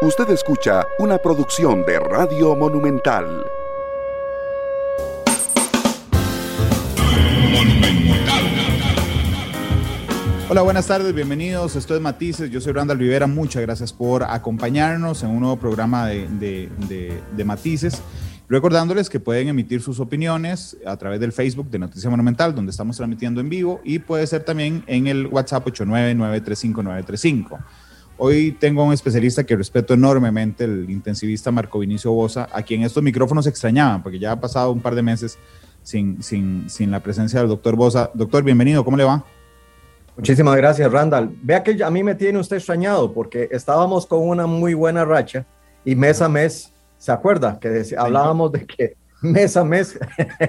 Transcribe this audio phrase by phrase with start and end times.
[0.00, 3.44] Usted escucha una producción de Radio Monumental.
[10.48, 11.74] Hola, buenas tardes, bienvenidos.
[11.74, 12.48] Esto es Matices.
[12.48, 13.26] Yo soy Randall Rivera.
[13.26, 16.68] Muchas gracias por acompañarnos en un nuevo programa de,
[17.36, 18.00] de Matices.
[18.48, 22.96] Recordándoles que pueden emitir sus opiniones a través del Facebook de Noticia Monumental, donde estamos
[22.96, 27.58] transmitiendo en vivo, y puede ser también en el WhatsApp 899-35935.
[28.18, 33.02] Hoy tengo un especialista que respeto enormemente, el intensivista Marco Vinicio Bosa, a quien estos
[33.02, 35.38] micrófonos extrañaban, porque ya ha pasado un par de meses
[35.82, 38.10] sin, sin, sin la presencia del doctor Bosa.
[38.12, 39.24] Doctor, bienvenido, ¿cómo le va?
[40.16, 41.30] Muchísimas gracias, Randall.
[41.42, 45.46] Vea que a mí me tiene usted extrañado, porque estábamos con una muy buena racha
[45.84, 49.98] y mes a mes ¿Se acuerda que hablábamos de que mes a mes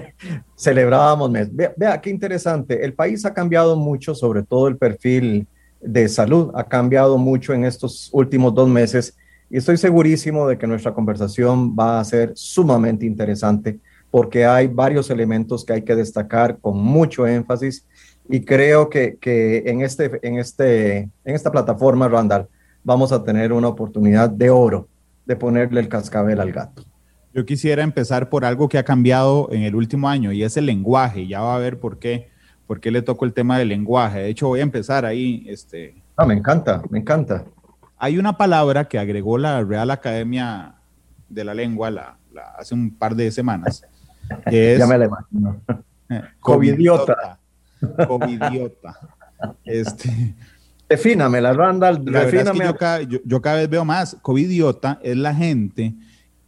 [0.58, 1.48] celebrábamos mes?
[1.76, 2.84] Vea, qué interesante.
[2.84, 5.46] El país ha cambiado mucho, sobre todo el perfil
[5.80, 9.16] de salud ha cambiado mucho en estos últimos dos meses
[9.48, 15.10] y estoy segurísimo de que nuestra conversación va a ser sumamente interesante porque hay varios
[15.10, 17.86] elementos que hay que destacar con mucho énfasis
[18.28, 22.46] y creo que, que en, este, en, este, en esta plataforma, Randall,
[22.84, 24.88] vamos a tener una oportunidad de oro
[25.26, 26.84] de ponerle el cascabel al gato.
[27.32, 30.66] Yo quisiera empezar por algo que ha cambiado en el último año y es el
[30.66, 31.26] lenguaje.
[31.26, 32.28] Ya va a ver por qué,
[32.70, 34.20] por qué le tocó el tema del lenguaje.
[34.20, 35.44] De hecho, voy a empezar ahí.
[35.48, 37.44] Este, ah, me encanta, me encanta.
[37.98, 40.76] Hay una palabra que agregó la Real Academia
[41.28, 42.16] de la Lengua la,
[42.56, 43.82] hace un par de semanas.
[44.48, 45.60] Que es, ya me la imagino.
[46.38, 47.40] Covidiota.
[48.06, 48.96] Covidiota.
[49.64, 50.36] Este,
[50.88, 52.04] Defínamela, Randall.
[52.04, 52.30] La
[53.02, 54.16] yo, cada, vez veo más.
[54.22, 55.92] Covidiota es la gente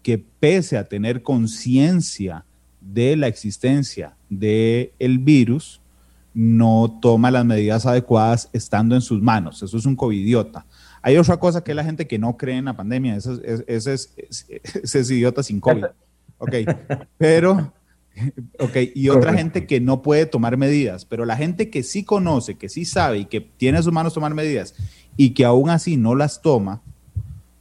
[0.05, 2.45] que pese a tener conciencia
[2.81, 5.82] de la existencia del el virus,
[6.35, 9.63] no toma las medidas adecuadas estando en sus manos.
[9.63, 10.67] Eso es un covidiota.
[11.03, 13.17] Hay otra cosa que es la gente que no cree en la pandemia.
[13.17, 13.33] Ese
[13.67, 14.15] es,
[14.83, 15.85] ese es idiota sin COVID.
[16.39, 16.55] Ok,
[17.19, 17.73] pero
[18.59, 22.57] Ok, y otra gente que no puede tomar medidas, pero la gente que sí conoce,
[22.57, 24.75] que sí sabe y que tiene en sus manos tomar medidas
[25.17, 26.83] y que aún así no las toma,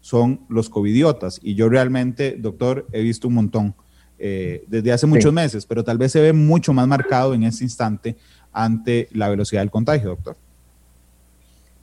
[0.01, 1.39] son los covidiotas.
[1.41, 3.75] Y yo realmente, doctor, he visto un montón
[4.17, 7.63] eh, desde hace muchos meses, pero tal vez se ve mucho más marcado en este
[7.63, 8.17] instante
[8.51, 10.35] ante la velocidad del contagio, doctor.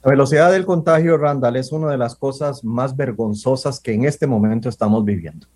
[0.03, 4.27] La velocidad del contagio, Randall, es una de las cosas más vergonzosas que en este
[4.27, 5.47] momento estamos viviendo.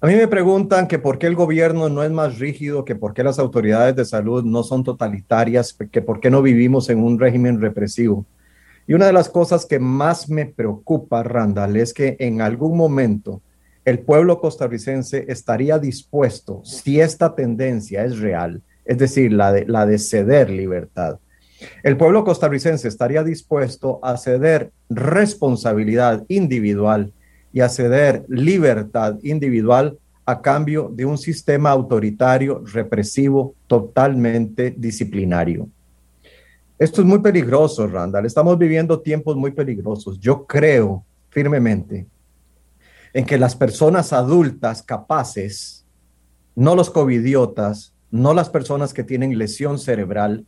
[0.00, 3.14] A mí me preguntan que por qué el gobierno no es más rígido, que por
[3.14, 7.18] qué las autoridades de salud no son totalitarias, que por qué no vivimos en un
[7.18, 8.24] régimen represivo.
[8.86, 13.42] Y una de las cosas que más me preocupa, Randall, es que en algún momento
[13.84, 20.48] el pueblo costarricense estaría dispuesto, si esta tendencia es real, es decir, la de, ceder
[20.48, 21.18] libertad,
[21.82, 27.12] el pueblo costarricense estaría dispuesto a ceder responsabilidad individual
[27.52, 35.68] y a ceder libertad individual a cambio de un sistema autoritario, represivo, totalmente disciplinario.
[36.78, 38.24] Esto es muy peligroso, Randall.
[38.24, 40.18] Estamos viviendo tiempos muy peligrosos.
[40.18, 42.06] Yo creo firmemente
[43.12, 45.84] en que las personas adultas capaces,
[46.54, 50.46] no los covidiotas, no las personas que tienen lesión cerebral,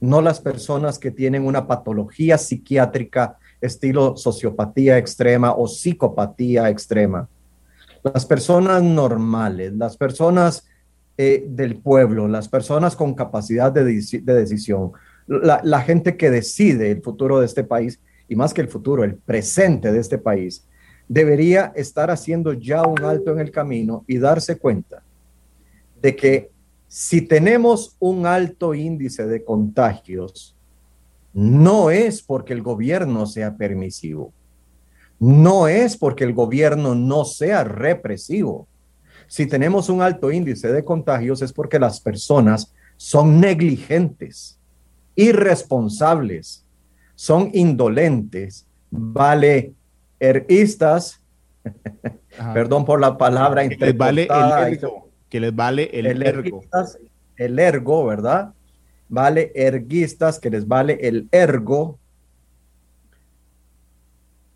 [0.00, 7.28] no las personas que tienen una patología psiquiátrica estilo sociopatía extrema o psicopatía extrema.
[8.02, 10.66] Las personas normales, las personas
[11.18, 14.92] eh, del pueblo, las personas con capacidad de, decisión,
[15.26, 19.16] la, gente que decide el futuro de este país y más que el futuro, el
[19.16, 20.66] presente de este país,
[21.08, 25.02] debería estar haciendo ya un alto en el camino y darse cuenta
[26.00, 26.50] de que
[26.92, 30.56] si tenemos un alto índice de contagios,
[31.32, 34.32] no es porque el gobierno sea permisivo,
[35.20, 38.66] no es porque el gobierno no sea represivo.
[39.28, 44.58] Si tenemos un alto índice de contagios es porque las personas son negligentes,
[45.14, 46.66] irresponsables,
[47.14, 49.74] son indolentes, vale,
[50.18, 51.22] erguistas,
[52.52, 54.80] perdón por la palabra, les vale el
[55.30, 56.60] que les vale el, ergo.
[57.36, 58.52] El ergo, ¿verdad?
[59.10, 61.98] vale erguistas, que les vale el ergo.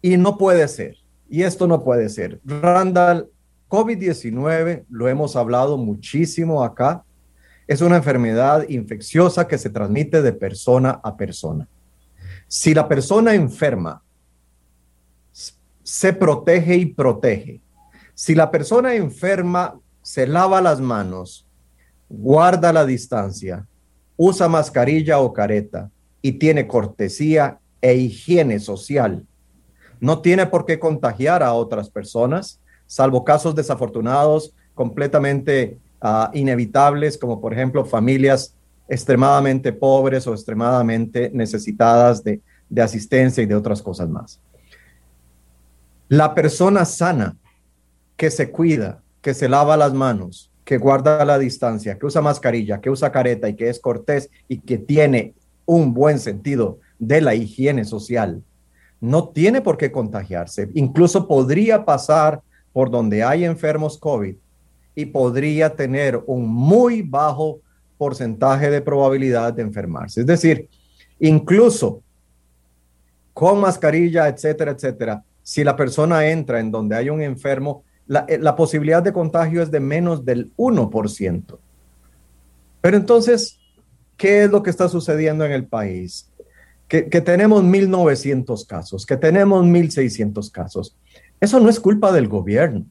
[0.00, 0.96] Y no puede ser.
[1.28, 2.40] Y esto no puede ser.
[2.44, 3.28] Randall,
[3.68, 7.04] COVID-19, lo hemos hablado muchísimo acá,
[7.66, 11.66] es una enfermedad infecciosa que se transmite de persona a persona.
[12.46, 14.02] Si la persona enferma
[15.82, 17.60] se protege y protege,
[18.14, 21.46] si la persona enferma se lava las manos,
[22.10, 23.66] guarda la distancia,
[24.18, 25.90] usa mascarilla o careta
[26.20, 29.24] y tiene cortesía e higiene social,
[30.00, 37.40] no tiene por qué contagiar a otras personas, salvo casos desafortunados, completamente uh, inevitables, como
[37.40, 38.54] por ejemplo familias
[38.86, 44.38] extremadamente pobres o extremadamente necesitadas de, de asistencia y de otras cosas más.
[46.08, 47.38] La persona sana
[48.18, 52.82] que se cuida, que se lava las manos, que guarda la distancia, que usa mascarilla,
[52.82, 55.32] que usa careta y que es cortés y que tiene
[55.64, 58.42] un buen sentido de la higiene social,
[59.00, 60.68] no tiene por qué contagiarse.
[60.74, 62.42] Incluso podría pasar
[62.74, 64.36] por donde hay enfermos COVID
[64.94, 67.60] y podría tener un muy bajo
[67.96, 70.20] porcentaje de probabilidad de enfermarse.
[70.20, 70.68] Es decir,
[71.18, 72.02] incluso
[73.32, 78.38] con mascarilla, etcétera, etcétera, si la persona entra en donde hay un enfermo, la, eh,
[78.38, 81.58] la posibilidad de contagio es de menos del 1%.
[82.80, 83.58] Pero entonces,
[84.16, 86.30] ¿qué es lo que está sucediendo en el país?
[86.88, 90.96] Que, que tenemos 1.900 casos, que tenemos 1.600 casos.
[91.40, 92.84] Eso no es culpa del gobierno.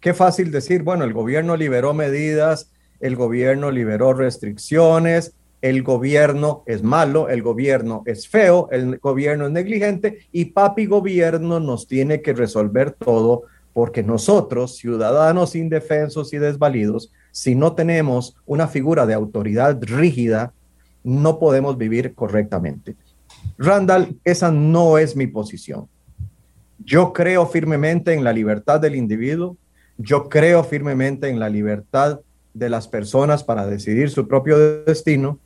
[0.00, 2.70] Qué fácil decir, bueno, el gobierno liberó medidas,
[3.00, 9.52] el gobierno liberó restricciones, el gobierno es malo, el gobierno es feo, el gobierno es
[9.52, 13.42] negligente y papi gobierno nos tiene que resolver todo
[13.78, 20.52] porque nosotros, ciudadanos indefensos y desvalidos, si no tenemos una figura de autoridad rígida,
[21.04, 22.96] no podemos vivir correctamente.
[23.56, 25.86] Randall, esa no es mi posición.
[26.84, 29.56] Yo creo firmemente en la libertad del individuo,
[29.96, 32.18] yo creo firmemente en la libertad
[32.54, 35.38] de las personas para decidir su propio destino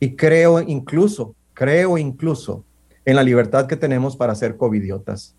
[0.00, 2.64] y creo incluso, creo incluso
[3.04, 5.37] en la libertad que tenemos para ser covidiotas.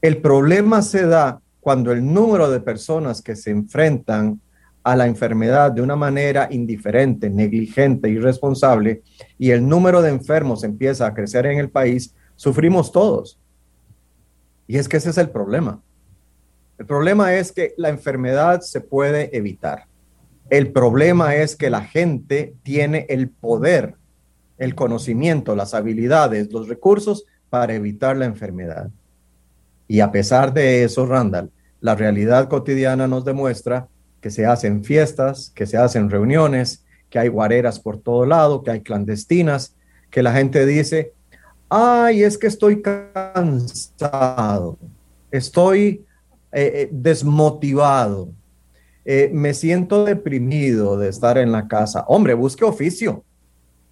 [0.00, 4.40] El problema se da cuando el número de personas que se enfrentan
[4.84, 9.02] a la enfermedad de una manera indiferente, negligente, irresponsable,
[9.38, 13.38] y el número de enfermos empieza a crecer en el país, sufrimos todos.
[14.68, 15.82] Y es que ese es el problema.
[16.78, 19.86] El problema es que la enfermedad se puede evitar.
[20.48, 23.96] El problema es que la gente tiene el poder,
[24.58, 28.90] el conocimiento, las habilidades, los recursos para evitar la enfermedad.
[29.88, 31.50] Y a pesar de eso, Randall,
[31.80, 33.88] la realidad cotidiana nos demuestra
[34.20, 38.70] que se hacen fiestas, que se hacen reuniones, que hay guareras por todo lado, que
[38.70, 39.74] hay clandestinas,
[40.10, 41.14] que la gente dice,
[41.68, 44.78] ay, es que estoy cansado,
[45.30, 46.04] estoy
[46.52, 48.30] eh, eh, desmotivado,
[49.04, 52.04] eh, me siento deprimido de estar en la casa.
[52.08, 53.24] Hombre, busque oficio,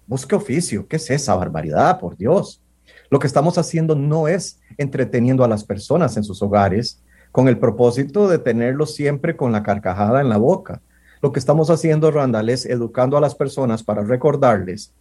[0.05, 0.87] busque oficio.
[0.87, 2.61] ¿Qué es esa barbaridad, por Dios?
[3.09, 7.01] Lo que estamos haciendo no es entreteniendo a las personas en sus hogares
[7.31, 10.81] con el propósito de tenerlos siempre con la carcajada en la boca.
[11.21, 14.93] Lo que estamos haciendo, Randall, es educando a las personas para recordarles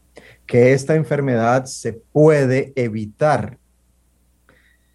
[0.47, 3.59] que esta enfermedad se puede evitar.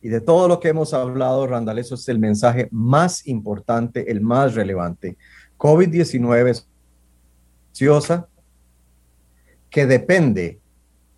[0.02, 4.22] Y de todo lo que hemos hablado, Randall, eso es el mensaje más importante, el
[4.22, 5.18] más relevante.
[5.58, 6.68] COVID-19 es
[9.70, 10.61] que depende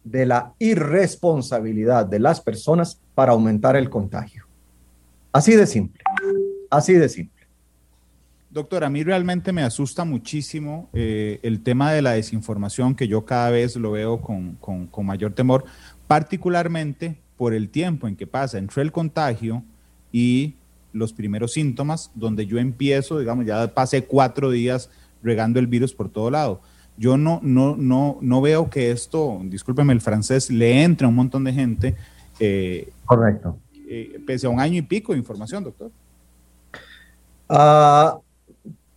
[0.03, 4.45] de la irresponsabilidad de las personas para aumentar el contagio.
[5.31, 6.03] Así de simple,
[6.69, 7.33] así de simple.
[8.49, 13.25] Doctor, a mí realmente me asusta muchísimo eh, el tema de la desinformación, que yo
[13.25, 15.65] cada vez lo veo con, con, mayor temor,
[16.05, 19.63] particularmente por el tiempo en que pasa entre el contagio
[20.11, 20.53] y
[20.91, 24.91] los primeros síntomas, donde yo empiezo, digamos, ya pasé cuatro días
[25.23, 26.61] regando el virus por todo lado
[26.97, 31.15] yo no, no, no, no veo que esto, discúlpeme el francés, le entre a un
[31.15, 31.95] montón de gente.
[32.39, 33.57] Eh, Correcto.
[33.87, 35.91] Eh, pese a un año y pico de información, doctor.
[37.49, 38.17] Ah,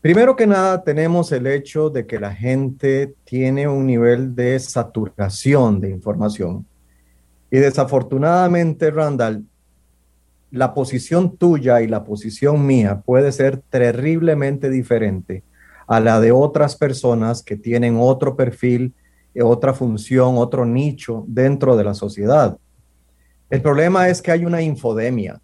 [0.01, 5.81] primero que nada, tenemos el hecho de que la gente tiene un nivel de saturación
[5.81, 6.67] de información.
[7.51, 9.45] Y desafortunadamente, Randall,
[10.51, 15.43] la posición tuya y la posición mía puede ser terriblemente diferente
[15.87, 18.95] a la de otras personas que tienen otro perfil,
[19.35, 22.57] eh, otra función, otro nicho dentro de la sociedad.
[23.51, 25.41] El problema es que hay una infodemia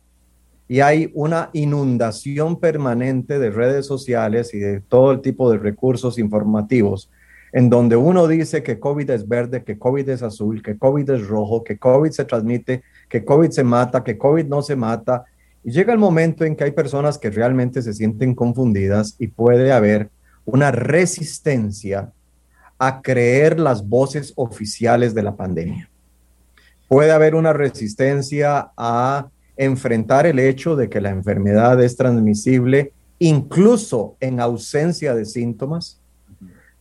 [0.68, 6.18] y hay una inundación permanente de redes sociales y de todo el tipo de recursos
[6.18, 7.10] informativos
[7.52, 11.26] en donde uno dice que COVID es verde, que COVID es azul, que COVID es
[11.26, 15.24] rojo, que COVID se transmite, que COVID se mata, que COVID no se mata.
[15.62, 19.70] Y llega el momento en que hay personas que realmente se sienten confundidas y puede
[19.70, 20.08] haber
[20.44, 22.12] una resistencia
[22.78, 25.88] a creer las voces oficiales de la pandemia.
[26.88, 34.16] Puede haber una resistencia a enfrentar el hecho de que la enfermedad es transmisible incluso
[34.18, 36.00] en ausencia de síntomas.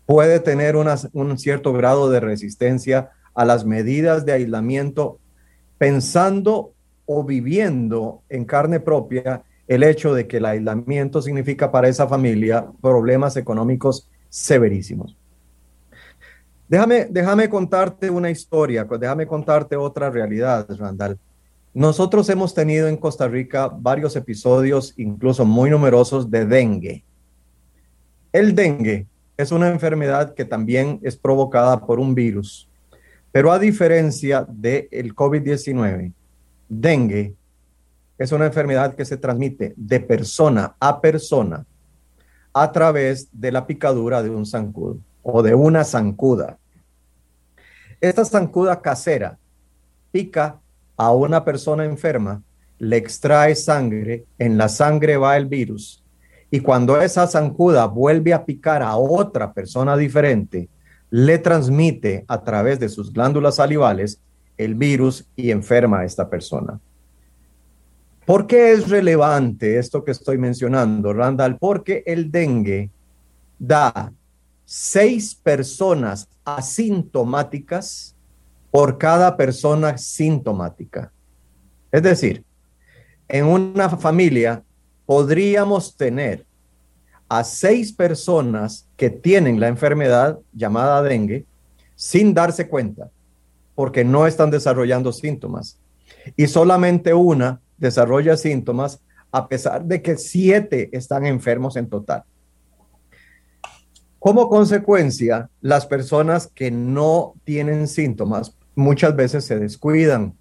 [0.08, 5.20] Puede tener un cierto grado de resistencia a las medidas de aislamiento
[5.78, 6.74] pensando
[7.06, 12.68] o viviendo en carne propia el hecho de que el aislamiento significa para esa familia
[12.82, 15.16] problemas económicos severísimos.
[16.68, 21.18] Déjame, déjame contarte una historia, déjame contarte otra realidad, Randall.
[21.74, 27.06] Nosotros hemos tenido en Costa Rica varios episodios, incluso muy numerosos, de dengue.
[28.34, 32.68] El dengue es una enfermedad que también es provocada por un virus,
[33.32, 36.12] pero a diferencia del el COVID-19,
[36.68, 37.36] dengue
[38.22, 41.66] es una enfermedad que se transmite de persona a persona
[42.54, 46.60] a través de la picadura de un zancudo o de una zancuda.
[48.00, 49.40] Esta zancuda casera
[50.12, 50.60] pica
[50.98, 52.44] a una persona enferma,
[52.78, 56.04] le extrae sangre, en la sangre va el virus
[56.52, 60.70] y cuando esa zancuda vuelve a picar a otra persona diferente,
[61.10, 64.22] le transmite a través de sus glándulas salivales
[64.58, 66.80] el virus y enferma a esta persona.
[68.32, 71.58] ¿Por qué es relevante esto que estoy mencionando, Randall?
[71.58, 72.90] Porque el dengue
[73.60, 74.14] da
[74.64, 78.16] seis personas asintomáticas
[78.72, 81.12] por cada persona sintomática.
[81.92, 82.46] Es decir,
[83.28, 84.64] en una familia
[85.06, 86.46] podríamos tener
[87.28, 91.46] a seis personas que tienen la enfermedad llamada dengue
[91.96, 93.10] sin darse cuenta,
[93.76, 95.78] porque no están desarrollando síntomas.
[96.38, 102.24] Y solamente una desarrolla síntomas a pesar de que siete están enfermos en total.
[104.20, 110.36] Como consecuencia, las personas que no tienen síntomas muchas veces se descuidan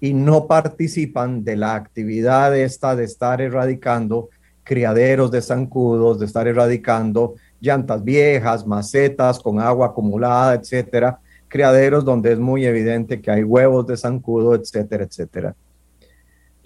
[0.00, 4.28] y no participan de la actividad esta de estar erradicando
[4.62, 12.32] criaderos de zancudos, de estar erradicando llantas viejas, macetas con agua acumulada, etcétera, criaderos donde
[12.32, 15.56] es muy evidente que hay huevos de zancudo, etcétera, etcétera.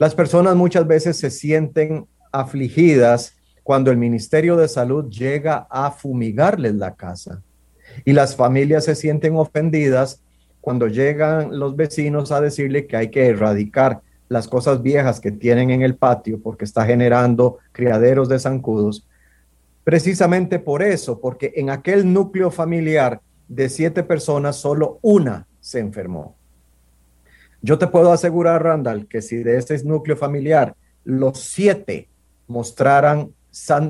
[0.00, 6.74] Las personas muchas veces se sienten afligidas cuando el Ministerio de Salud llega a fumigarles
[6.76, 7.42] la casa
[8.06, 10.22] y las familias se sienten ofendidas
[10.62, 15.68] cuando llegan los vecinos a decirle que hay que erradicar las cosas viejas que tienen
[15.68, 19.06] en el patio porque está generando criaderos de zancudos,
[19.84, 26.39] precisamente por eso, porque en aquel núcleo familiar de siete personas, solo una se enfermó.
[27.62, 30.74] Yo te puedo asegurar, Randall, que si de ese núcleo familiar
[31.04, 32.08] los siete
[32.46, 33.32] mostraran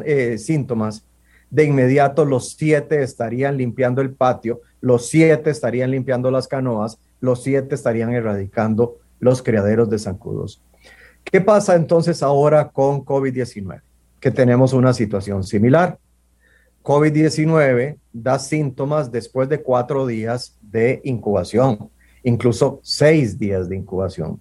[0.05, 1.05] eh, síntomas,
[1.50, 7.43] de inmediato los siete estarían limpiando el patio, los siete estarían limpiando las canoas, los
[7.43, 10.62] siete estarían erradicando los criaderos de zancudos.
[11.25, 13.83] ¿Qué pasa entonces ahora con COVID-19?
[14.21, 15.99] Que tenemos una situación similar.
[16.83, 21.91] COVID-19 da síntomas después de cuatro días de incubación,
[22.23, 24.41] incluso seis días de incubación.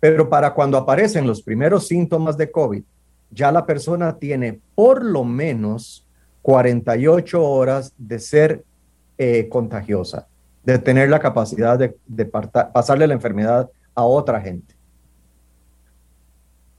[0.00, 2.82] Pero para cuando aparecen los primeros síntomas de COVID,
[3.30, 6.06] ya la persona tiene por lo menos
[6.42, 8.64] 48 horas de ser
[9.16, 10.28] eh, contagiosa,
[10.62, 12.24] de tener la capacidad de,
[12.72, 14.74] pasarle la enfermedad a otra gente.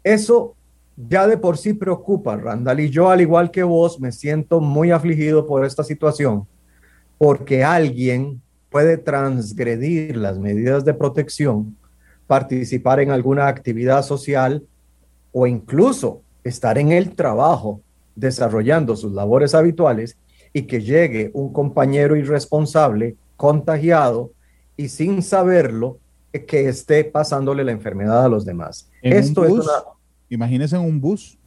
[0.04, 0.56] Eso
[0.96, 4.92] ya de por sí preocupa, Randall, y yo al igual que vos me siento muy
[4.92, 6.48] afligido por esta situación,
[7.18, 8.42] porque alguien
[8.76, 11.78] puede transgredir las medidas de protección,
[12.28, 14.64] participar en alguna actividad social
[15.32, 17.80] o incluso estar en el trabajo
[18.18, 20.18] desarrollando sus labores habituales
[20.52, 24.32] y que llegue un compañero irresponsable, contagiado
[24.76, 25.98] y sin saberlo,
[26.34, 28.90] eh, que esté pasándole la enfermedad a los demás.
[29.02, 29.72] Esto es una...
[30.28, 31.38] Imagínese en un bus.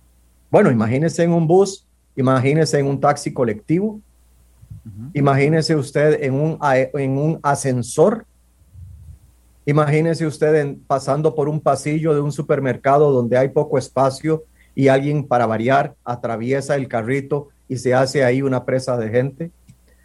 [0.51, 4.01] Bueno, imagínese en un bus, imagínese en un taxi colectivo,
[5.15, 8.25] imagínese usted en un, en un ascensor,
[9.67, 14.45] imagínese usted pasando por un pasillo de un supermercado donde hay poco espacio
[14.75, 19.51] y alguien para variar atraviesa el carrito y se hace ahí una presa de gente.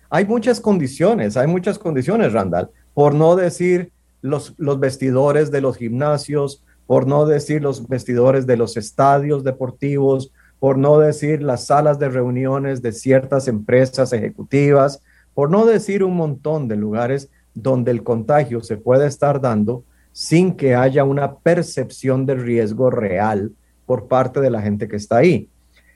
[0.10, 5.78] Hay muchas condiciones, hay muchas condiciones, Randall, por no decir los, los vestidores de los
[5.78, 10.33] gimnasios, por no decir los vestidores de los estadios deportivos,
[10.64, 15.02] por no decir las salas de reuniones de ciertas empresas ejecutivas,
[15.34, 20.56] por no decir un montón de lugares donde el contagio se puede estar dando sin
[20.56, 23.52] que haya una percepción de riesgo real
[23.86, 25.50] por parte de la gente que está ahí.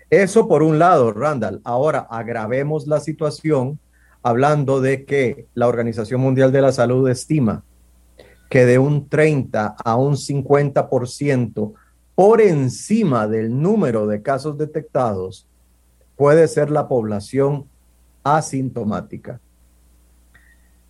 [0.09, 1.62] Eso por un lado, Randall.
[1.63, 3.79] Ahora agravemos la situación
[4.21, 7.63] hablando de que la Organización Mundial de la Salud estima
[8.50, 11.74] que de un 30 a un 50%
[12.17, 15.45] por encima del número de casos detectados
[16.15, 17.67] puede ser la población
[18.24, 19.39] asintomática.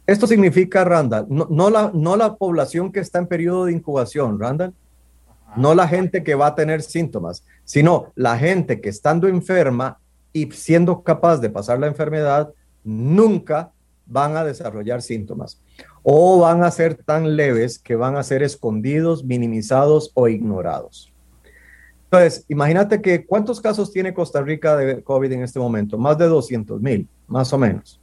[0.05, 4.73] Esto significa, Randall, no, la, no la población que está en periodo de incubación, Randall,
[5.57, 9.99] no la gente que va a tener síntomas, sino la gente que estando enferma
[10.31, 12.53] y siendo capaz de pasar la enfermedad,
[12.85, 13.73] nunca
[14.05, 15.59] van a desarrollar síntomas
[16.03, 21.11] o van a ser tan leves que van a ser escondidos, minimizados o ignorados.
[22.09, 26.25] Entonces, imagínate que cuántos casos tiene Costa Rica de COVID en este momento, más de
[26.25, 27.99] 200 mil, más o menos.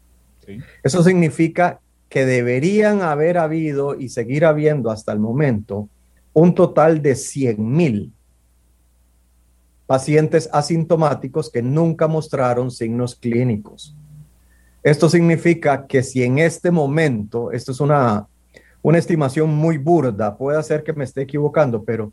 [0.82, 1.80] Eso significa
[2.10, 5.88] que deberían haber habido y seguir habiendo hasta el momento
[6.34, 8.12] un total de 100 mil
[9.86, 13.96] pacientes asintomáticos que nunca mostraron signos clínicos.
[14.82, 18.26] Esto significa que si en este momento, esto es una,
[18.82, 22.12] una estimación muy burda, puede ser que me esté equivocando, pero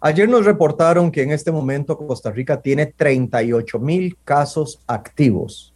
[0.00, 5.74] ayer nos reportaron que en este momento Costa Rica tiene 38 mil casos activos.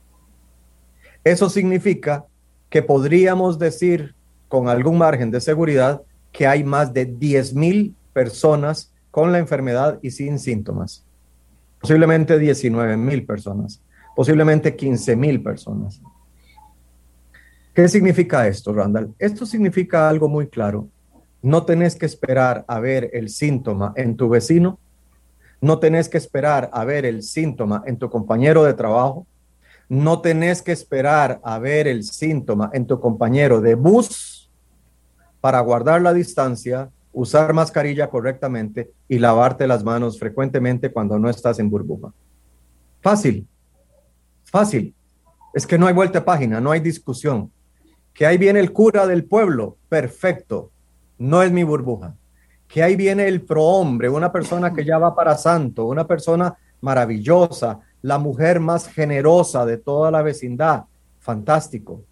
[1.25, 2.25] Eso significa
[2.69, 4.15] que podríamos decir
[4.49, 9.99] con algún margen de seguridad que hay más de 10 mil personas con la enfermedad
[10.03, 11.05] y sin síntomas.
[11.81, 13.83] Posiblemente 19 mil personas,
[14.15, 16.00] posiblemente 15 mil personas.
[17.75, 19.15] ¿Qué significa esto, Randall?
[19.19, 20.89] Esto significa algo muy claro.
[21.43, 24.79] No tenés que esperar a ver el síntoma en tu vecino,
[25.61, 29.27] no tenés que esperar a ver el síntoma en tu compañero de trabajo,
[29.89, 34.51] no tenés que esperar a ver el síntoma en tu compañero de bus
[35.41, 41.59] para guardar la distancia, usar mascarilla correctamente y lavarte las manos frecuentemente cuando no estás
[41.59, 42.13] en burbuja.
[43.01, 43.49] Fácil,
[44.45, 44.95] fácil.
[45.53, 47.51] Es que no hay vuelta a página, no hay discusión.
[48.15, 50.70] Que ahí viene el cura del pueblo, perfecto,
[51.21, 52.17] no es mi burbuja.
[52.67, 57.81] Que ahí viene el prohombre, una persona que ya va para santo, una persona maravillosa,
[58.00, 60.85] la mujer más generosa de toda la vecindad.
[61.19, 62.03] Fantástico.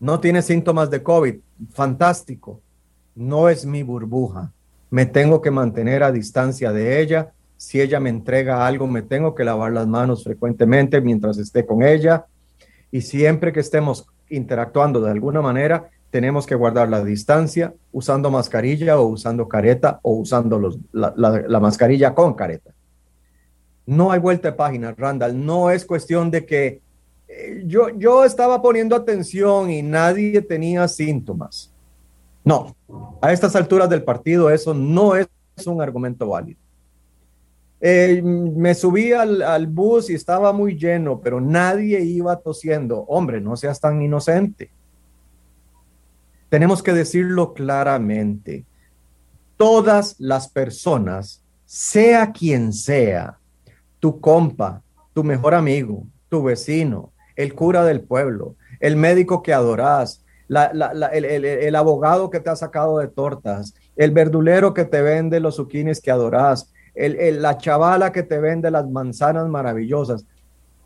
[0.00, 1.36] No tiene síntomas de COVID.
[1.70, 2.60] Fantástico.
[3.14, 4.52] No es mi burbuja.
[4.90, 7.32] Me tengo que mantener a distancia de ella.
[7.56, 11.84] Si ella me entrega algo, me tengo que lavar las manos frecuentemente mientras esté con
[11.84, 12.26] ella.
[12.90, 18.98] Y siempre que estemos interactuando de alguna manera, tenemos que guardar la distancia usando mascarilla
[18.98, 22.72] o usando careta o usando la, la mascarilla con careta.
[23.86, 25.44] No hay vuelta de página, Randall.
[25.44, 26.80] No es cuestión de que
[27.30, 31.72] eh, yo, yo estaba poniendo atención y nadie tenía síntomas.
[32.44, 32.74] No,
[33.20, 35.28] a estas alturas del partido eso no es
[35.66, 36.58] un argumento válido.
[37.80, 43.00] Eh, me subí al, bus y estaba muy lleno, pero nadie iba tosiendo.
[43.02, 44.70] Hombre, no seas tan inocente.
[46.50, 48.66] Tenemos que decirlo claramente.
[49.56, 53.38] Todas las personas, sea quien sea,
[54.00, 54.82] tu compa,
[55.14, 62.30] tu mejor amigo, tu vecino, el cura del pueblo, el médico que adorás, el, abogado
[62.30, 66.72] que te ha sacado de tortas, el verdulero que te vende los zucchinis que adorás,
[66.96, 70.26] la chavala que te vende las manzanas maravillosas.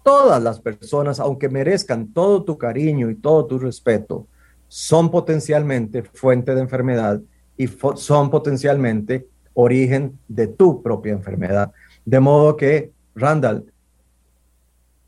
[0.03, 4.27] Todas las personas, aunque merezcan todo tu cariño y todo tu respeto,
[4.77, 7.21] son potencialmente fuente de enfermedad
[7.57, 11.71] y son potencialmente origen de tu propia enfermedad.
[12.05, 13.73] De modo que Randall,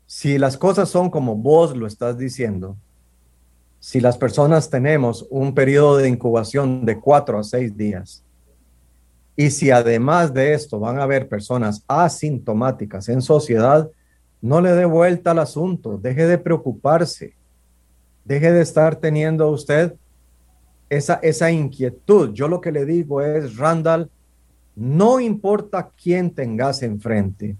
[0.05, 2.77] si las cosas son como vos lo estás diciendo,
[3.81, 8.23] si las personas tenemos un periodo de incubación de cuatro a seis días,
[9.35, 13.91] y si además de esto van a haber personas asintomáticas en sociedad,
[14.39, 17.36] no le dé vuelta al asunto, deje de preocuparse,
[18.27, 19.93] deje de estar teniendo usted
[20.89, 22.33] esa, esa inquietud.
[22.33, 24.09] Yo lo que le digo es, Randall,
[24.75, 27.55] no importa quién tengas enfrente,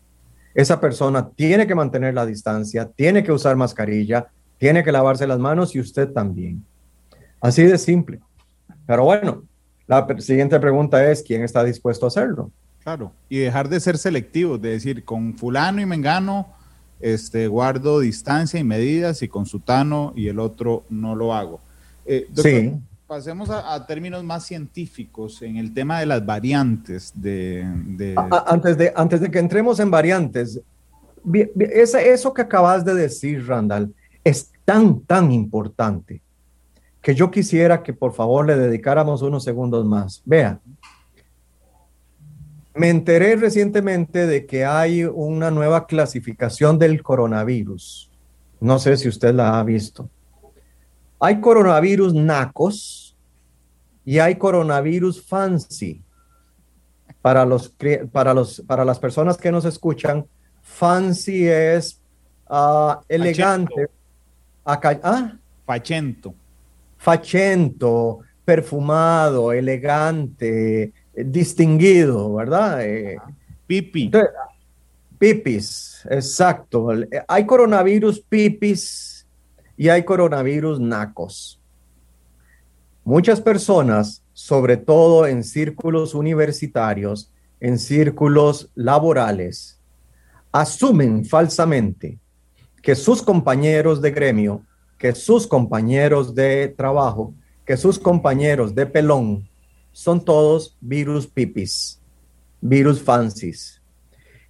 [0.53, 4.27] esa persona tiene que mantener la distancia, tiene que usar mascarilla,
[4.57, 6.63] tiene que lavarse las manos y usted también.
[7.39, 8.19] Así de simple.
[8.85, 9.43] Pero bueno,
[9.85, 12.51] la siguiente pregunta es, ¿quién está dispuesto a hacerlo?
[12.83, 16.56] Claro, y dejar de ser selectivos, de decir, con fulano y mengano
[16.99, 21.59] este, guardo distancia y medidas y con sutano y el otro no lo hago.
[22.05, 22.73] Eh, sí
[23.07, 27.65] pasemos a, términos más científicos en el tema de las variantes de...
[28.45, 30.59] antes, de antes de que entremos en variantes,
[31.57, 33.93] eso que acabas de decir, Randall,
[34.25, 36.21] es tan, tan importante
[37.01, 40.21] que yo quisiera que por favor le dedicáramos unos segundos más.
[40.25, 40.59] Vea,
[42.77, 48.11] me enteré recientemente de que hay una nueva clasificación del coronavirus.
[48.59, 50.09] No sé si usted la ha visto.
[51.19, 53.15] Hay coronavirus nacos
[54.05, 56.01] y hay coronavirus fancy.
[57.21, 57.73] Para, los,
[58.11, 60.25] para, los, para las personas que nos escuchan,
[60.61, 61.99] fancy es
[62.49, 63.87] uh, elegante.
[64.63, 65.33] Acá, ¿ah?
[65.65, 66.33] Fachento.
[66.97, 70.93] Fachento, perfumado, elegante,
[71.25, 72.85] distinguido, ¿verdad?
[72.85, 73.17] Eh,
[73.67, 74.09] Pipi.
[75.19, 76.89] pipis, exacto.
[77.27, 79.27] Hay coronavirus pipis
[79.75, 81.59] y hay coronavirus nacos.
[83.03, 89.79] Muchas personas, sobre todo en círculos universitarios, en círculos laborales,
[90.51, 92.19] asumen falsamente
[92.81, 94.61] que sus compañeros de gremio,
[94.97, 97.33] que sus compañeros de trabajo,
[97.65, 99.47] que sus compañeros de pelón
[99.97, 101.99] son todos virus pipis,
[102.61, 103.81] virus fancies,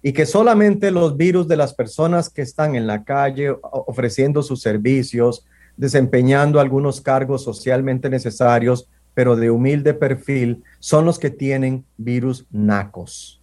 [0.02, 4.60] y que solamente los virus de las personas que están en la calle ofreciendo sus
[4.60, 5.46] servicios,
[5.78, 13.40] desempeñando algunos cargos socialmente necesarios, pero de humilde perfil, son los que tienen virus nacos.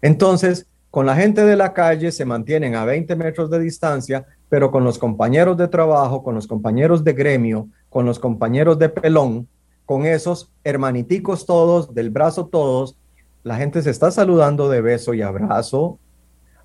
[0.00, 4.70] Entonces, con la gente de la calle se mantienen a 20 metros de distancia, pero
[4.70, 9.46] con los compañeros de trabajo, con los compañeros de gremio, con los compañeros de pelón,
[9.88, 12.94] con esos hermaniticos todos, del brazo todos,
[13.42, 15.98] la gente se está saludando de beso y abrazo,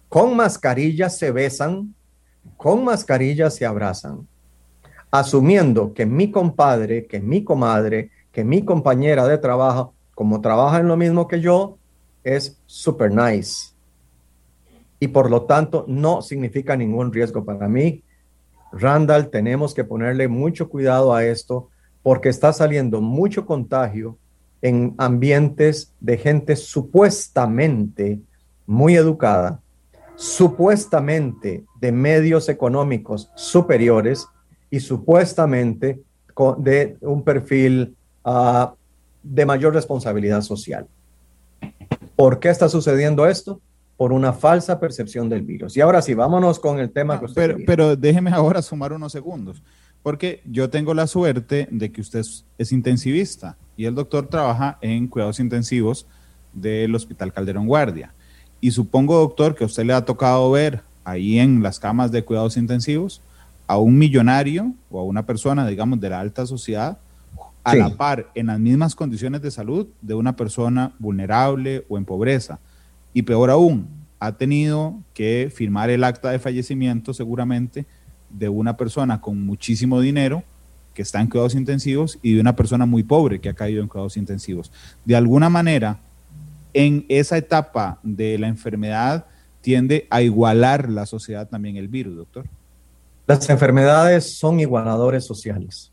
[0.09, 1.95] con mascarillas se besan,
[2.57, 4.27] con mascarillas se abrazan,
[5.09, 10.89] asumiendo que mi compadre, que mi comadre, que mi compañera de trabajo, como trabaja en
[10.89, 11.77] lo mismo que yo,
[12.25, 13.71] es super nice.
[14.99, 18.03] Y por lo tanto no significa ningún riesgo para mí.
[18.73, 21.69] Randall, tenemos que ponerle mucho cuidado a esto
[22.04, 24.18] porque está saliendo mucho contagio
[24.62, 28.20] en ambientes de gente supuestamente
[28.66, 29.60] muy educada,
[30.16, 34.28] supuestamente de medios económicos superiores
[34.70, 36.02] y supuestamente
[36.58, 38.74] de un perfil ah,
[39.22, 40.88] de mayor responsabilidad social.
[42.16, 43.60] ¿Por qué está sucediendo esto?
[43.96, 45.78] por una falsa percepción del virus.
[45.78, 49.12] Y ahora sí, vámonos con el tema que usted pero, pero déjeme ahora sumar unos
[49.12, 49.62] segundos,
[50.04, 52.24] porque yo tengo la suerte de que usted
[52.58, 56.06] es, intensivista y el doctor trabaja en cuidados intensivos
[56.54, 58.13] del Hospital Calderón Guardia.
[58.60, 62.24] Y supongo, doctor, que a usted le ha tocado ver ahí en las camas de
[62.24, 63.22] cuidados intensivos
[63.66, 67.00] a un millonario o a una persona, digamos, de la alta sociedad,
[67.63, 72.04] a la par, en las mismas condiciones de salud de una persona vulnerable o en
[72.04, 72.60] pobreza.
[73.13, 73.88] Y peor aún,
[74.20, 77.86] ha tenido que firmar el acta de fallecimiento seguramente
[78.34, 80.43] de una persona con muchísimo dinero
[80.93, 83.88] que está en cuidados intensivos y de una persona muy pobre que ha caído en
[83.88, 84.72] cuidados intensivos.
[85.06, 86.00] De alguna manera,
[86.74, 89.26] en esa etapa de la enfermedad
[89.62, 92.46] tiende a igualar la sociedad también el virus, doctor.
[93.26, 95.91] Las enfermedades son igualadores sociales.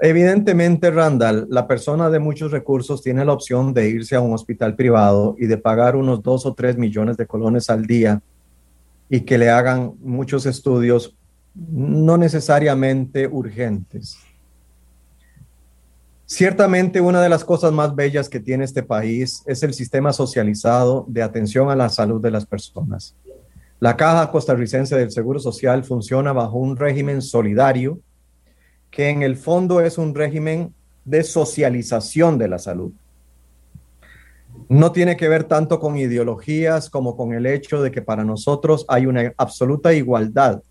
[0.00, 4.76] Evidentemente, Randall, la persona de muchos recursos tiene la opción de irse a un hospital
[4.76, 8.22] privado y de pagar unos dos o tres millones de colones al día
[9.08, 11.14] y que le hagan muchos estudios
[11.54, 14.18] no necesariamente urgentes.
[16.26, 21.04] Ciertamente una de las cosas más bellas que tiene este país es el sistema socializado
[21.06, 23.14] de atención a la salud de las personas.
[23.78, 28.00] La Caja Costarricense del Seguro Social funciona bajo un régimen solidario
[28.90, 30.72] que en el fondo es un régimen
[31.04, 32.92] de socialización de la salud.
[34.68, 38.84] No tiene que ver tanto con ideologías como con el hecho de que para nosotros
[38.88, 40.62] hay una absoluta igualdad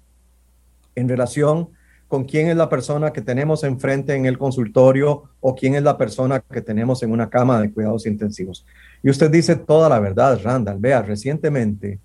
[0.95, 1.69] en relación
[2.07, 5.97] con quién es la persona que tenemos enfrente en el consultorio o quién es la
[5.97, 8.65] persona que tenemos en una cama de cuidados intensivos.
[9.01, 10.77] Y usted dice toda la verdad, Randall.
[10.79, 11.99] Vea, recientemente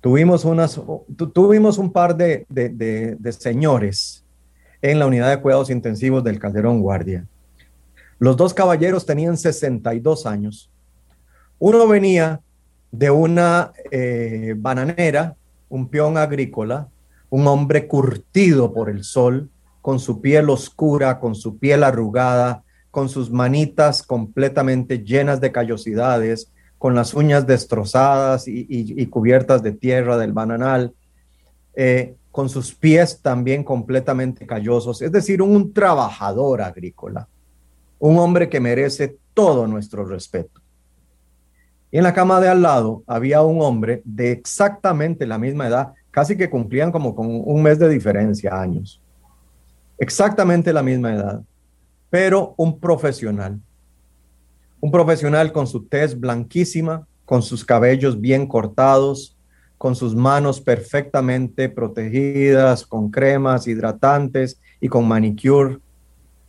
[0.00, 0.80] tuvimos, unas,
[1.32, 4.24] tuvimos un par de, de, de señores
[4.82, 7.24] en la unidad de cuidados intensivos del Calderón Guardia.
[8.18, 10.70] Los dos caballeros tenían 62 años.
[11.58, 12.40] Uno venía
[12.90, 15.36] de una eh, bananera,
[15.68, 16.88] un peón agrícola,
[17.30, 23.08] un hombre curtido por el sol, con su piel oscura, con su piel arrugada, con
[23.08, 30.32] sus manitas completamente llenas de callosidades, con las uñas destrozadas y, cubiertas de tierra del
[30.32, 30.94] bananal.
[31.74, 37.28] Eh, con sus pies también completamente callosos, es decir, un trabajador agrícola,
[38.00, 40.60] un hombre que merece todo nuestro respeto.
[41.94, 45.92] Y en la cama de al lado había un hombre de exactamente la misma edad,
[46.10, 49.00] casi que cumplían como con un mes de diferencia, años.
[49.96, 51.42] Exactamente la misma edad,
[52.10, 53.60] pero un profesional.
[54.80, 59.36] Un profesional con su tez blanquísima, con sus cabellos bien cortados,
[59.78, 65.78] con sus manos perfectamente protegidas, con cremas hidratantes y con manicure,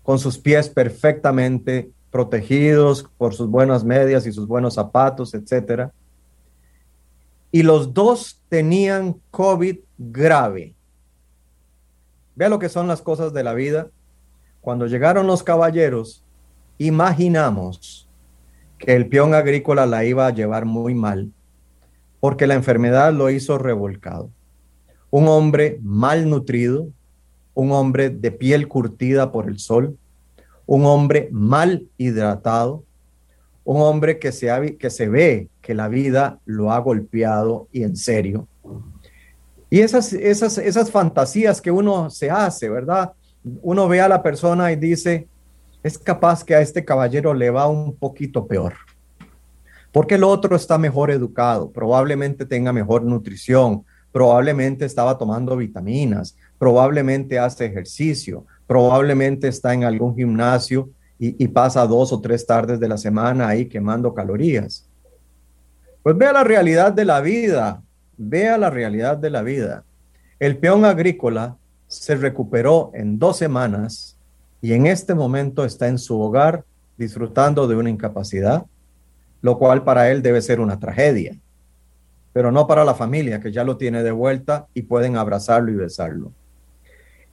[0.02, 5.90] con sus pies perfectamente protegidos por sus buenas medias y sus buenos zapatos, etc.
[7.52, 10.74] Y los dos tenían COVID grave.
[12.34, 13.90] Vea lo que son las cosas de la vida.
[14.62, 16.24] cuando llegaron los caballeros,
[16.78, 18.08] imaginamos
[18.78, 21.34] que el peón agrícola la iba a llevar muy mal,
[22.22, 24.30] porque la enfermedad lo hizo revolcado.
[25.10, 26.88] Un hombre malnutrido,
[27.54, 29.98] un hombre de piel curtida por el sol,
[30.66, 32.84] un hombre mal hidratado,
[33.64, 37.96] un hombre que se, que se ve que la vida lo ha golpeado y en
[37.96, 38.48] serio.
[39.70, 43.14] Y esas, esas, esas fantasías que uno se hace, ¿verdad?
[43.62, 45.28] Uno ve a la persona y dice,
[45.84, 48.74] es capaz que a este caballero le va un poquito peor.
[49.92, 57.38] Porque el otro está mejor educado, probablemente tenga mejor nutrición, probablemente estaba tomando vitaminas, probablemente
[57.40, 62.98] hace ejercicio, probablemente está en algún gimnasio y, pasa dos o tres tardes de la
[62.98, 64.86] semana ahí quemando calorías.
[66.04, 67.82] Pues vea la realidad de la vida,
[68.18, 69.84] vea la realidad de la vida.
[70.40, 71.56] El peón agrícola
[71.88, 74.18] se recuperó en dos semanas
[74.62, 76.66] y en este momento está en su hogar
[76.98, 78.66] disfrutando de una incapacidad,
[79.42, 81.38] lo cual para él debe ser una tragedia,
[82.34, 85.76] pero no para la familia que ya lo tiene de vuelta y pueden abrazarlo y
[85.76, 86.34] besarlo.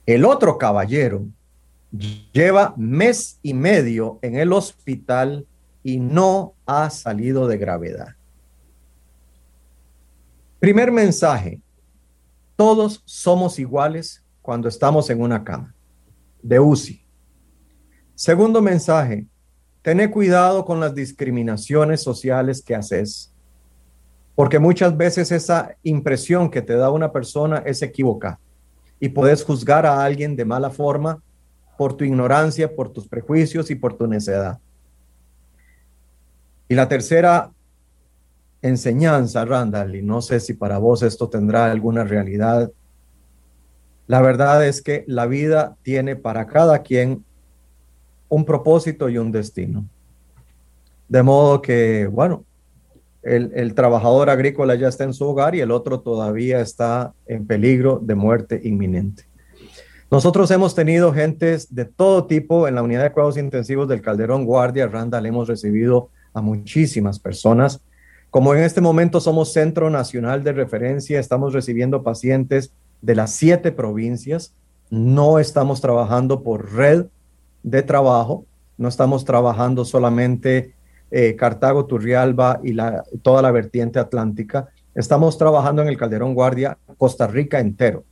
[0.05, 1.25] El otro caballero
[2.33, 5.47] lleva mes y medio en el hospital
[5.81, 8.15] y no ha salido de gravedad.
[10.59, 11.61] Primer mensaje,
[12.57, 15.73] todos somos iguales cuando estamos en una cama
[16.41, 17.01] de UCI.
[18.13, 19.25] Segundo mensaje,
[19.81, 23.33] tené cuidado con las discriminaciones sociales que haces,
[24.35, 28.39] porque muchas veces esa impresión que te da una persona es equivocada
[29.03, 31.21] y puedes juzgar a alguien de mala forma
[31.77, 34.59] por tu ignorancia, por tus prejuicios y por tu necedad.
[36.69, 37.51] Y la tercera
[38.61, 42.71] enseñanza, Randall, y no sé si para vos esto tendrá alguna realidad,
[44.07, 47.25] la verdad es que la vida tiene para cada quien
[48.29, 49.85] un propósito y un destino.
[51.09, 52.45] De modo que, bueno,
[53.23, 57.99] el, trabajador agrícola ya está en su hogar y el otro todavía está en peligro
[58.01, 59.23] de muerte inminente.
[60.11, 64.45] Nosotros hemos tenido gentes de todo tipo en la unidad de cuidados intensivos del Calderón
[64.45, 64.87] Guardia.
[64.87, 67.81] Randall hemos recibido a muchísimas personas.
[68.29, 73.71] Como en este momento somos Centro Nacional de Referencia, estamos recibiendo pacientes de las siete
[73.71, 74.53] provincias.
[74.89, 77.05] No estamos trabajando por red
[77.63, 78.45] de trabajo,
[78.77, 80.73] no estamos trabajando solamente
[81.15, 82.75] eh, Cartago, Turrialba y
[83.21, 84.69] toda la vertiente atlántica.
[84.95, 88.03] Estamos trabajando en el Calderón Guardia, Costa Rica entero.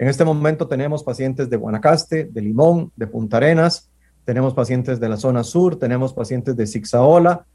[0.00, 3.88] En este momento tenemos pacientes de Guanacaste, de Limón, de Punta Arenas,
[4.24, 7.46] tenemos pacientes de la zona sur, tenemos pacientes de Zixaola,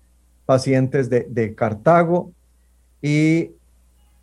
[0.45, 2.31] pacientes de Cartago
[3.01, 3.51] y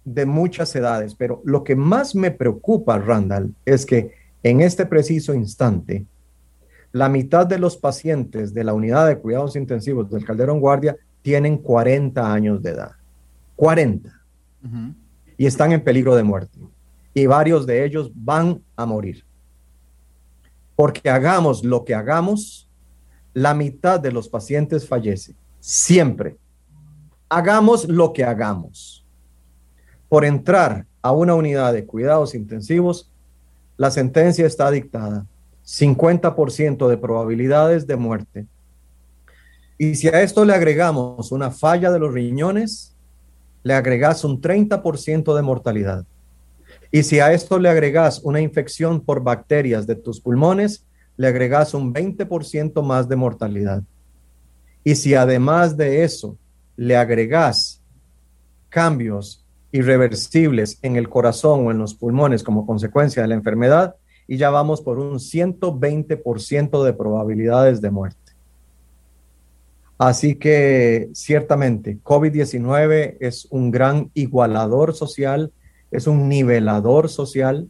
[0.06, 1.14] de muchas edades.
[1.16, 6.06] Pero lo que más me preocupa, Randall, es que en este preciso instante
[6.96, 11.58] la mitad de los pacientes de la unidad de cuidados intensivos del Calderón Guardia tienen
[11.58, 12.92] 40 años de edad.
[13.54, 14.10] 40.
[15.36, 16.58] Y están en peligro de muerte.
[17.12, 19.26] Y varios de ellos van a morir.
[20.74, 22.66] Porque hagamos lo que hagamos,
[23.34, 25.34] la mitad de los pacientes fallece.
[25.60, 26.38] Siempre.
[27.28, 29.04] Hagamos lo que hagamos.
[30.08, 33.12] Por entrar a una unidad de cuidados intensivos,
[33.76, 35.26] la sentencia está dictada
[35.66, 38.46] 50% de probabilidades de muerte.
[39.78, 42.94] Y si a esto le agregamos una falla de los riñones,
[43.62, 46.06] le agregas un 30% de mortalidad.
[46.92, 51.74] Y si a esto le agregas una infección por bacterias de tus pulmones, le agregas
[51.74, 53.82] un 20% más de mortalidad.
[54.84, 56.38] Y si además de eso
[56.76, 57.82] le agregas
[58.68, 63.96] cambios irreversibles en el corazón o en los pulmones como consecuencia de la enfermedad,
[64.28, 68.26] y ya vamos por un 120% de probabilidades de muerte.
[69.98, 75.52] Así que ciertamente COVID-19 es un gran igualador social,
[75.90, 77.68] es un nivelador social.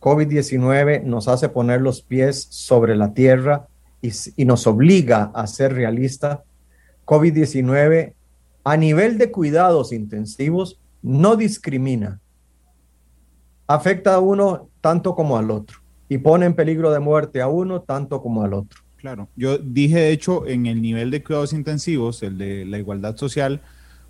[0.00, 3.66] COVID-19 nos hace poner los pies sobre la tierra
[4.02, 6.44] y, y nos obliga a ser realista.
[7.06, 8.12] COVID-19
[8.64, 12.20] a nivel de cuidados intensivos no discrimina.
[13.66, 17.82] Afecta a uno tanto como al otro y pone en peligro de muerte a uno
[17.82, 18.80] tanto como al otro.
[18.96, 23.16] Claro, yo dije de hecho en el nivel de cuidados intensivos, el de la igualdad
[23.16, 23.60] social,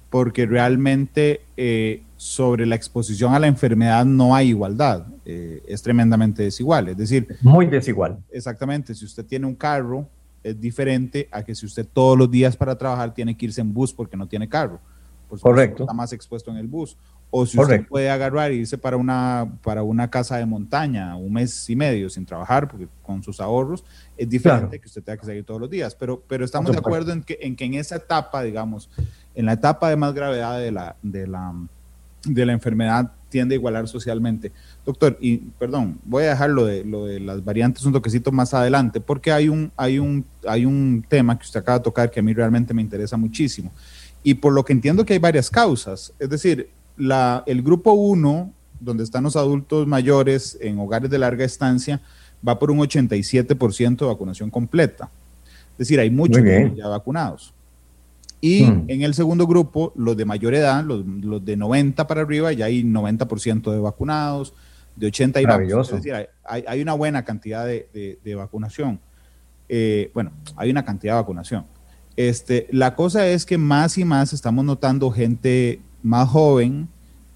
[0.08, 6.42] porque realmente eh, sobre la exposición a la enfermedad no hay igualdad, eh, es tremendamente
[6.42, 7.36] desigual, es decir...
[7.42, 8.18] Muy desigual.
[8.30, 10.08] Exactamente, si usted tiene un carro,
[10.42, 13.74] es diferente a que si usted todos los días para trabajar tiene que irse en
[13.74, 14.80] bus porque no tiene carro.
[15.42, 15.82] Correcto.
[15.82, 16.96] Está más expuesto en el bus
[17.30, 21.32] o si usted puede agarrar e irse para una, para una casa de montaña un
[21.32, 23.84] mes y medio sin trabajar, porque con sus ahorros,
[24.16, 25.94] es diferente que usted tenga que seguir todos los días.
[25.94, 28.88] Pero, pero estamos de acuerdo en que, en que en esa etapa, digamos,
[29.34, 31.54] en la etapa de más gravedad de la, de la,
[32.24, 34.50] de la enfermedad, tiende a igualar socialmente.
[34.86, 38.54] Doctor, y perdón, voy a dejar lo de, lo de las variantes un toquecito más
[38.54, 42.20] adelante, porque hay un, hay, un, hay un tema que usted acaba de tocar que
[42.20, 43.70] a mí realmente me interesa muchísimo.
[44.22, 46.12] Y por lo que entiendo que hay varias causas.
[46.18, 51.44] Es decir, la, el grupo 1, donde están los adultos mayores en hogares de larga
[51.44, 52.00] estancia,
[52.46, 55.10] va por un 87% de vacunación completa.
[55.72, 56.42] Es decir, hay muchos
[56.76, 57.54] ya vacunados.
[58.40, 58.84] Y hmm.
[58.88, 61.04] en el segundo grupo, los de mayor edad, los,
[61.44, 64.54] de 90 para arriba, ya hay 90% de vacunados,
[64.94, 65.96] de 80 y Maravilloso.
[65.96, 69.00] Es decir, hay, hay, una buena cantidad de, de, vacunación.
[69.68, 71.64] Eh, bueno, hay una cantidad de vacunación.
[72.16, 76.88] Este, la cosa es que más y más estamos notando gente más joven,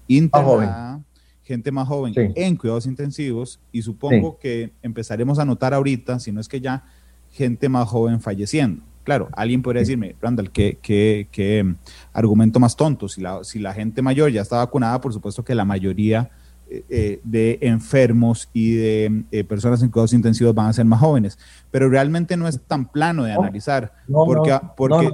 [0.07, 1.01] internada,
[1.43, 3.59] gente más joven en cuidados intensivos.
[3.71, 6.83] Y supongo que empezaremos a notar ahorita, si no es que ya,
[7.31, 8.83] gente más joven falleciendo.
[9.03, 11.75] Claro, alguien podría decirme, Randall, ¿qué, qué, mm,
[12.13, 13.09] argumento más tonto?
[13.09, 16.31] Si la, si la gente mayor ya está vacunada, por supuesto que la mayoría
[16.69, 21.01] eh, eh, de enfermos y de eh, personas en cuidados intensivos van a ser más
[21.01, 21.37] jóvenes.
[21.69, 25.11] Pero realmente no es tan plano de analizar, porque, porque,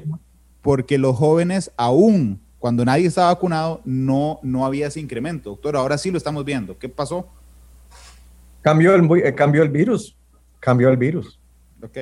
[0.62, 5.52] porque los jóvenes aún cuando nadie estaba vacunado, no, no había ese incremento.
[5.52, 6.78] Doctor, ahora sí lo estamos viendo.
[6.78, 7.28] ¿Qué pasó?
[8.62, 10.15] Cambió el, eh, cambió el virus.
[10.60, 11.39] Cambió el virus.
[11.82, 11.98] Ok.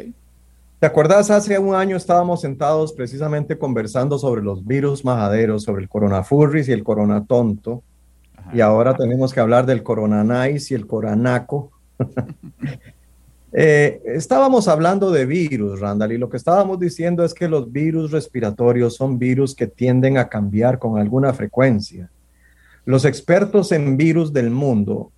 [0.79, 1.29] ¿Te acuerdas?
[1.29, 6.71] Hace un año estábamos sentados precisamente conversando sobre los virus majaderos, sobre el coronafurris y
[6.71, 7.83] el coronatonto.
[8.53, 11.71] Y ahora tenemos que hablar del coronanais y el coranaco.
[13.53, 18.11] Eh, estábamos hablando de virus, Randall, y lo que estábamos diciendo es que los virus
[18.11, 22.09] respiratorios son virus que tienden a cambiar con alguna frecuencia.
[22.85, 25.11] Los expertos en virus del mundo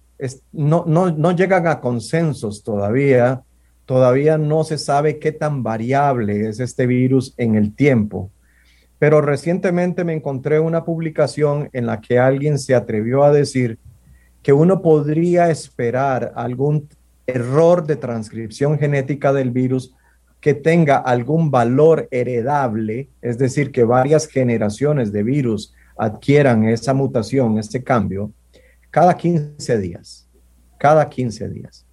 [0.52, 3.44] no, no llegan a consensos todavía.
[3.86, 8.30] Todavía no se sabe qué tan variable es este virus en el tiempo.
[9.00, 13.80] Pero recientemente me encontré una publicación en la que alguien se atrevió a decir
[14.44, 16.88] que uno podría esperar algún
[17.30, 19.96] error de transcripción genética del virus
[20.42, 27.58] que tenga algún valor heredable, es decir, que varias generaciones de virus adquieran esa mutación,
[27.58, 28.32] este cambio,
[28.90, 30.28] cada 15 días,
[30.78, 31.86] cada 15 días.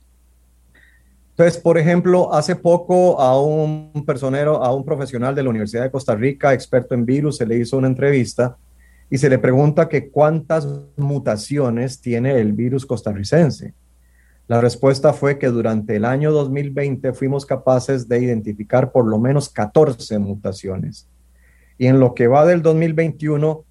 [1.30, 5.90] Entonces, por ejemplo, hace poco a un personero, a un profesional de la Universidad de
[5.90, 8.56] Costa Rica, experto en virus, se le hizo una entrevista
[9.10, 13.74] y se le pregunta que cuántas mutaciones tiene el virus costarricense.
[14.48, 19.48] La respuesta fue que durante el año 2020 fuimos capaces de identificar por lo menos
[19.48, 21.08] 14 mutaciones.
[21.78, 23.64] Y en lo que va del 2021,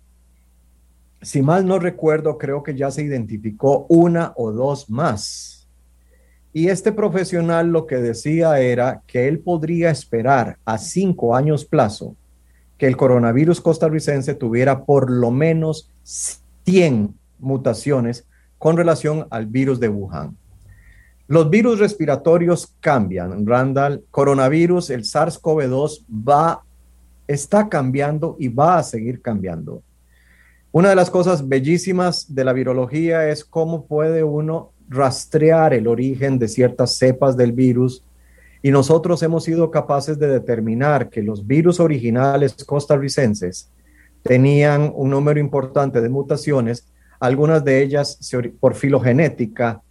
[1.22, 5.68] si mal no recuerdo, creo que ya se identificó una o dos más.
[6.52, 12.16] Y este profesional lo que decía era que él podría esperar a cinco años plazo
[12.78, 15.90] que el coronavirus costarricense tuviera por lo menos
[16.66, 20.38] 100 mutaciones con relación al virus de Wuhan.
[21.28, 24.04] Los virus respiratorios cambian, Randall.
[24.12, 26.64] Coronavirus, el SARS-CoV-2 va,
[27.28, 29.82] está cambiando y va a seguir cambiando.
[30.72, 36.38] Una de las cosas bellísimas de la virología es cómo puede uno rastrear el origen
[36.38, 38.04] de ciertas cepas del virus
[38.62, 43.72] y nosotros hemos sido capaces de determinar que los virus originales costarricenses
[44.22, 46.88] tenían un número importante de mutaciones,
[47.20, 48.20] algunas de ellas
[48.60, 49.82] por filogenética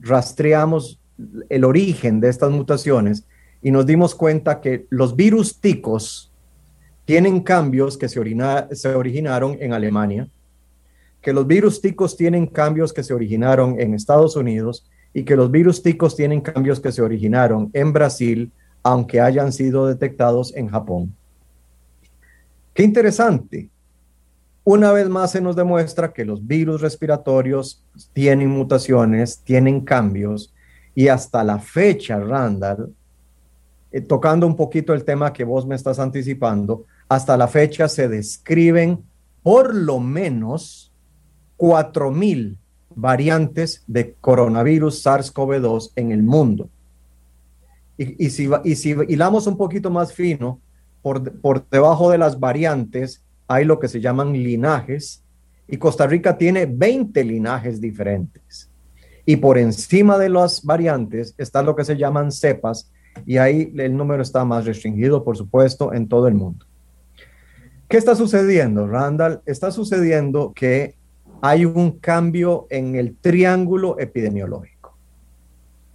[0.00, 1.00] rastreamos
[1.48, 3.24] el origen de estas mutaciones
[3.62, 6.32] y nos dimos cuenta que los virus ticos
[7.04, 8.18] tienen cambios que se,
[8.94, 10.28] originaron en Alemania,
[11.20, 15.50] que los virus ticos tienen cambios que se originaron en Estados Unidos y que los
[15.50, 21.14] virus ticos tienen cambios que se originaron en Brasil, aunque hayan sido detectados en Japón.
[22.72, 23.68] Qué interesante.
[24.64, 30.52] Una vez más se nos demuestra que los virus respiratorios tienen mutaciones, tienen cambios
[30.94, 32.94] y hasta la fecha, Randall,
[33.90, 38.08] eh, tocando un poquito el tema que vos me estás anticipando, hasta la fecha se
[38.08, 39.02] describen
[39.42, 40.92] por lo menos
[41.56, 42.56] 4.000
[42.94, 46.68] variantes de coronavirus SARS-CoV-2 en el mundo.
[47.96, 50.60] Y, si, y hilamos un poquito más fino,
[51.02, 55.24] por debajo de las variantes hay lo que se llaman linajes
[55.66, 58.70] y Costa Rica tiene 20 linajes diferentes.
[59.26, 62.92] Y por encima de las variantes está lo que se llaman cepas
[63.26, 66.64] y ahí el número está más restringido, por supuesto, en todo el mundo.
[67.88, 69.40] ¿Qué está sucediendo, Randall?
[69.44, 70.94] Está sucediendo que
[71.42, 74.96] hay un cambio en el triángulo epidemiológico.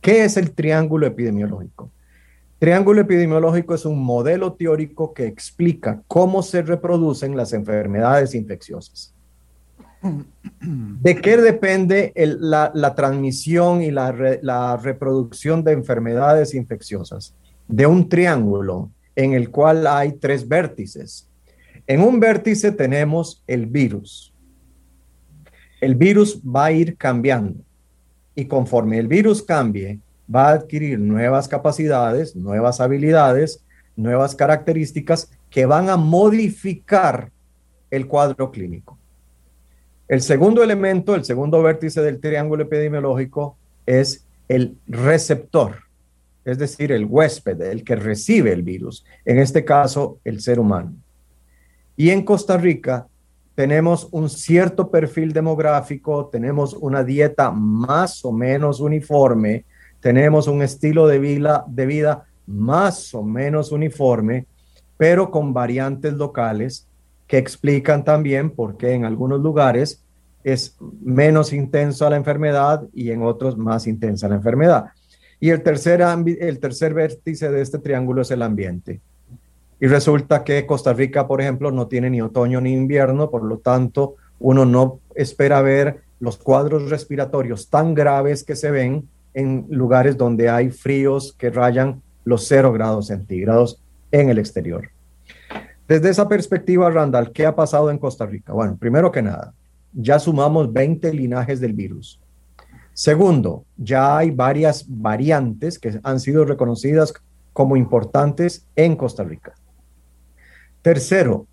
[0.01, 1.89] ¿Qué es el triángulo epidemiológico?
[2.58, 9.14] Triángulo epidemiológico es un modelo teórico que explica cómo se reproducen las enfermedades infecciosas.
[10.62, 17.34] ¿De qué depende la, transmisión y la, reproducción de enfermedades infecciosas?
[17.68, 21.28] De un triángulo en el cual hay tres vértices.
[21.88, 24.34] En un vértice tenemos el virus.
[25.82, 27.60] El virus va a ir cambiando
[28.34, 29.99] y conforme el virus cambie,
[30.34, 33.63] va a adquirir nuevas capacidades, nuevas habilidades,
[33.95, 37.32] nuevas características que van a modificar
[37.91, 38.97] el cuadro clínico.
[40.07, 45.78] El segundo elemento, el segundo vértice del triángulo epidemiológico es el receptor,
[46.43, 50.93] es decir, el huésped, el que recibe el virus, en este caso el ser humano.
[51.97, 53.07] Y en Costa Rica
[53.55, 59.65] tenemos un cierto perfil demográfico, tenemos una dieta más o menos uniforme,
[60.06, 64.45] tenemos un estilo de vida, más o menos uniforme,
[64.97, 66.88] pero con variantes locales
[67.26, 70.03] que explican también por qué en algunos lugares
[70.43, 74.86] es menos intensa la enfermedad y en otros más intensa la enfermedad.
[75.39, 79.01] Y el tercer, el tercer vértice de este triángulo es el ambiente.
[79.80, 83.58] Y resulta que Costa Rica, por ejemplo, no tiene ni otoño ni invierno, por lo
[83.58, 90.17] tanto, uno no espera ver los cuadros respiratorios tan graves que se ven en lugares
[90.17, 93.79] donde hay fríos que rayan los cero grados centígrados
[94.11, 94.89] en el exterior.
[95.88, 98.53] Desde esa perspectiva, Randall, ¿qué ha pasado en Costa Rica?
[98.53, 99.53] Bueno, primero que nada,
[99.93, 102.19] ya sumamos 20 linajes del virus.
[102.93, 107.13] Segundo, ya hay varias variantes que han sido reconocidas
[107.53, 109.53] como importantes en Costa Rica.
[110.81, 111.45] Tercero,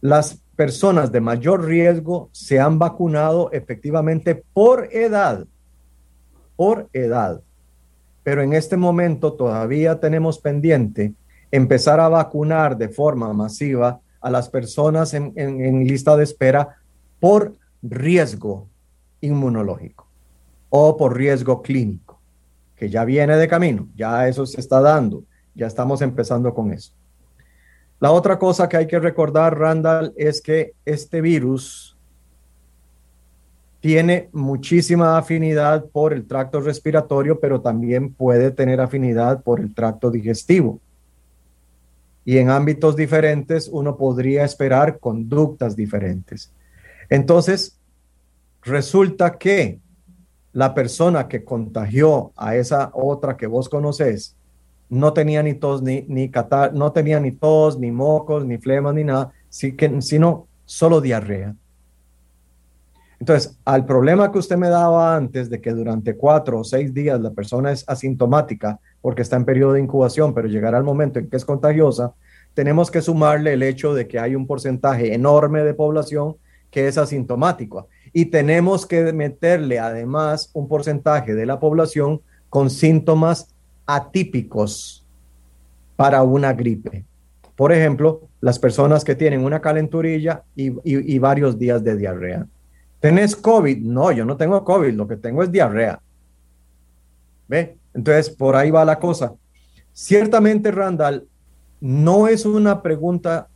[0.00, 5.46] las personas de mayor riesgo se han vacunado efectivamente por edad,
[6.60, 7.40] por edad.
[8.22, 11.14] Pero en este momento todavía tenemos pendiente
[11.50, 16.76] empezar a vacunar de forma masiva a las personas en, lista de espera
[17.18, 18.68] por riesgo
[19.22, 20.06] inmunológico
[20.68, 22.20] o por riesgo clínico,
[22.76, 26.92] que ya viene de camino, ya eso se está dando, ya estamos empezando con eso.
[28.00, 31.96] La otra cosa que hay que recordar, Randall, es que este virus
[33.80, 40.10] tiene muchísima afinidad por el tracto respiratorio, pero también puede tener afinidad por el tracto
[40.10, 40.80] digestivo
[42.24, 46.52] y en ámbitos diferentes uno podría esperar conductas diferentes.
[47.08, 47.78] Entonces,
[48.62, 49.80] resulta que
[50.52, 54.36] la persona que contagió a esa otra que vos conoces
[54.88, 58.94] no tenía ni tos, ni, ni catar, no tenía ni tos, ni mocos, ni flemas,
[58.94, 61.54] ni nada, sino solo diarrea.
[63.20, 67.20] Entonces, al problema que usted me daba antes de que durante cuatro o seis días
[67.20, 71.28] la persona es asintomática porque está en periodo de incubación, pero llegará el momento en
[71.28, 72.14] que es contagiosa,
[72.54, 76.36] tenemos que sumarle el hecho de que hay un porcentaje enorme de población
[76.70, 83.54] que es asintomático y tenemos que meterle además un porcentaje de la población con síntomas
[83.84, 85.06] atípicos
[85.96, 87.04] para una gripe.
[87.54, 92.46] Por ejemplo, las personas que tienen una calenturilla y varios días de diarrea.
[93.00, 93.78] ¿Tenés COVID?
[93.78, 96.00] No, yo no tengo COVID, lo que tengo es diarrea.
[97.48, 97.78] ¿Ve?
[97.94, 99.34] Entonces, por ahí va la cosa.
[99.92, 101.26] Ciertamente, Randall,
[101.80, 103.48] no es una pregunta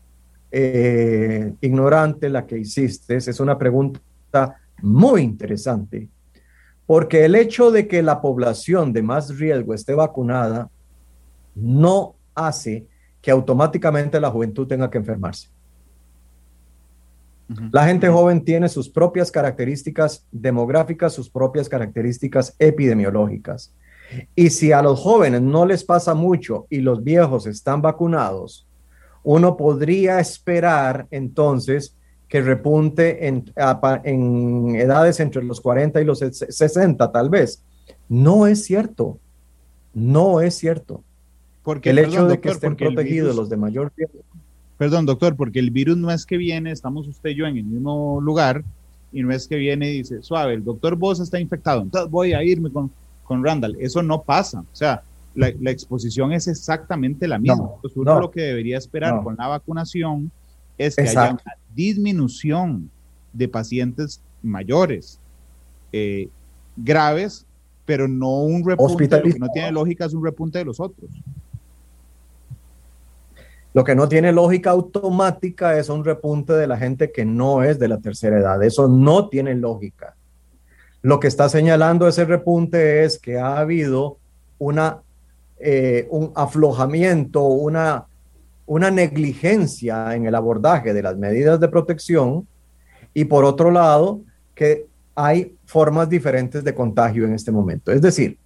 [0.50, 6.08] eh, ignorante la que hiciste, es una pregunta muy interesante,
[6.86, 10.70] porque el hecho de que la población de más riesgo esté vacunada
[11.54, 12.86] no hace
[13.20, 15.48] que automáticamente la juventud tenga que enfermarse.
[17.72, 23.72] La gente joven tiene sus propias características demográficas, sus propias características epidemiológicas.
[24.34, 28.66] Y si a los jóvenes no les pasa mucho y los viejos están vacunados,
[29.22, 31.96] uno podría esperar entonces
[32.28, 33.44] que repunte en,
[34.76, 37.62] edades entre los 40 y los 60 tal vez.
[38.08, 39.18] No es cierto.
[39.92, 41.02] No es cierto.
[41.62, 44.20] Porque el hecho de que estén protegidos los de mayor riesgo
[44.78, 47.64] Perdón, doctor, porque el virus no es que viene, estamos usted y yo en el
[47.64, 48.64] mismo lugar,
[49.12, 52.32] y no es que viene y dice, suave, el doctor vos está infectado, entonces voy
[52.32, 52.90] a irme con,
[53.22, 53.76] con Randall.
[53.78, 54.60] Eso no pasa.
[54.60, 55.02] O sea,
[55.34, 57.70] la, exposición es exactamente la misma.
[57.76, 60.30] Entonces, uno lo que debería esperar con la vacunación
[60.78, 61.42] es que haya una
[61.74, 62.90] disminución
[63.32, 65.18] de pacientes mayores,
[65.92, 66.28] eh,
[66.76, 67.46] graves,
[67.84, 71.10] pero no un repunte, lo que no tiene lógica es un repunte de los otros.
[73.74, 77.76] Lo que no tiene lógica automática es un repunte de la gente que no es
[77.80, 78.62] de la tercera edad.
[78.62, 80.14] Eso no tiene lógica.
[81.02, 84.18] Lo que está señalando ese repunte es que ha habido
[84.58, 85.02] una,
[85.58, 88.06] eh, un aflojamiento, una,
[88.64, 92.46] una negligencia en el abordaje de las medidas de protección
[93.12, 94.20] y por otro lado,
[94.54, 97.90] que hay formas diferentes de contagio en este momento.
[97.90, 98.38] Es decir,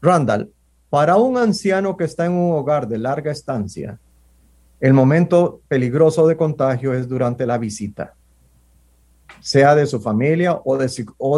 [0.00, 0.50] Randall,
[0.88, 3.98] para un anciano que está en un hogar de larga estancia,
[4.80, 8.14] el momento peligroso de contagio es durante la visita,
[9.40, 10.76] sea de su familia o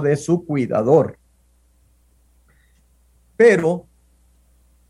[0.00, 1.16] de su, cuidador.
[3.36, 3.86] Pero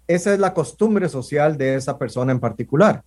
[0.09, 3.03] esa es la costumbre social de esa persona en particular.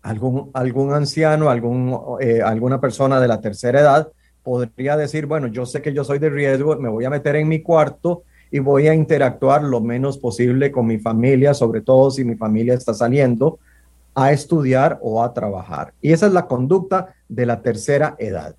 [0.00, 4.08] Algún, algún anciano, algún, eh, alguna persona de la tercera edad
[4.42, 7.48] podría decir, bueno, yo sé que yo soy de riesgo, me voy a meter en
[7.48, 12.24] mi cuarto y voy a interactuar lo menos posible con mi familia, sobre todo si
[12.24, 13.58] mi familia está saliendo
[14.16, 15.92] a estudiar o a trabajar.
[16.00, 18.56] Y esa es la conducta de la tercera edad.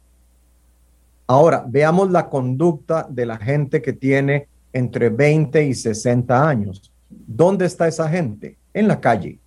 [1.26, 6.94] Ahora, veamos la conducta de la gente que tiene entre 20 y 60 años.
[7.10, 8.56] ¿Dónde está esa gente?
[8.72, 9.40] En la calle,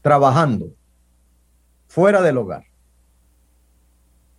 [0.00, 0.70] trabajando,
[1.88, 2.64] fuera del hogar.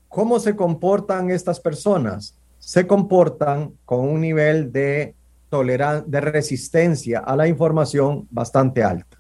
[0.09, 2.35] ¿Cómo se comportan estas personas?
[2.57, 5.13] Se comportan con un nivel de
[5.51, 9.14] de resistencia a la información bastante alta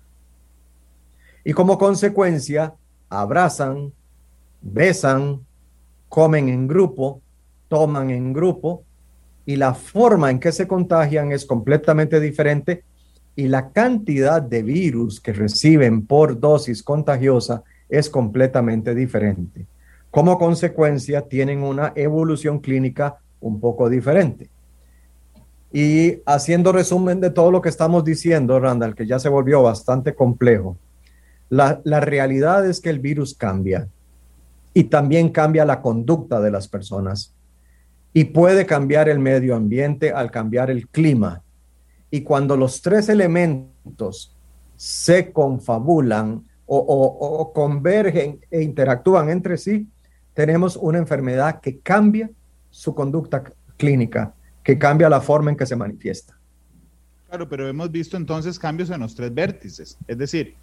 [1.45, 2.73] y como consecuencia
[3.07, 3.93] abrazan,
[4.61, 5.45] besan,
[6.09, 7.21] comen en grupo,
[7.69, 8.83] toman en grupo
[9.45, 12.83] y la forma en que se contagian es completamente diferente
[13.35, 19.67] y la cantidad de virus que reciben por dosis contagiosa es completamente diferente.
[20.09, 24.49] Como consecuencia tienen una evolución clínica un poco diferente.
[25.71, 30.15] Y haciendo resumen de todo lo que estamos diciendo, Randall, que ya se volvió bastante
[30.15, 30.77] complejo,
[31.49, 33.87] la, realidad es que el virus cambia
[34.73, 37.33] y también cambia la conducta de las personas
[38.13, 41.43] y puede cambiar el medio ambiente al cambiar el clima.
[42.09, 44.35] Y cuando los tres elementos
[44.75, 49.87] se confabulan o, convergen e interactúan entre sí,
[50.33, 52.29] tenemos una enfermedad que cambia
[52.69, 53.43] su conducta
[53.77, 54.33] clínica,
[54.63, 56.37] que cambia la forma en que se manifiesta.
[57.27, 59.97] Claro, pero hemos visto entonces cambios en los tres vértices.
[60.07, 60.55] Es decir,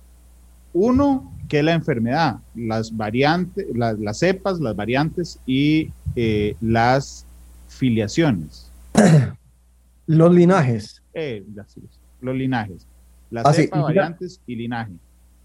[0.72, 7.26] uno, que es la enfermedad, las variantes, las, cepas, las variantes y eh, las
[7.68, 8.70] filiaciones.
[10.06, 11.00] Los linajes.
[11.14, 11.44] Eh,
[12.20, 12.86] los linajes.
[13.30, 14.92] Las ah, cepas, variantes y linaje.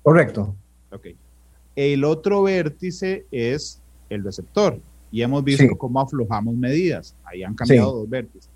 [0.02, 0.56] Correcto.
[0.92, 1.08] Ok.
[1.76, 4.80] El otro vértice es el receptor.
[5.12, 7.16] Y hemos visto cómo aflojamos medidas.
[7.24, 8.50] Ahí han cambiado dos vértices.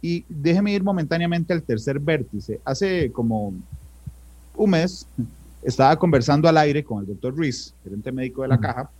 [0.00, 2.60] Y déjeme ir momentáneamente al tercer vértice.
[2.64, 3.52] Hace como
[4.56, 5.06] un mes
[5.64, 8.90] estaba conversando al aire con el doctor Ruiz, gerente médico de la caja.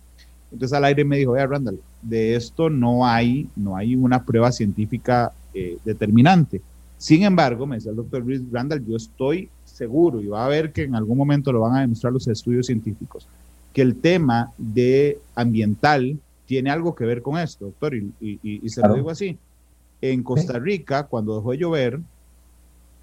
[0.51, 4.51] Entonces al aire me dijo, oye Randall, de esto no hay, no hay una prueba
[4.51, 6.61] científica eh, determinante.
[6.97, 10.71] Sin embargo, me decía el doctor Ruiz, Randall, yo estoy seguro y va a ver
[10.71, 13.27] que en algún momento lo van a demostrar los estudios científicos,
[13.73, 18.95] que el tema de ambiental tiene algo que ver con esto, doctor, y, se lo
[18.95, 19.37] digo así.
[20.01, 21.99] En Costa Rica, cuando dejó de llover,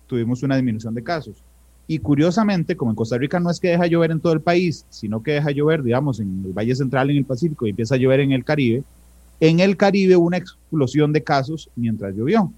[0.07, 1.37] tuvimos una disminución de casos
[1.93, 4.86] y curiosamente, como en Costa Rica no es que deja llover en todo el país,
[4.88, 7.99] sino que deja llover, digamos, en el Valle Central, en el Pacífico, y empieza a
[7.99, 8.82] llover en el Caribe,
[9.40, 12.51] en el Caribe hubo una explosión de casos mientras llovió.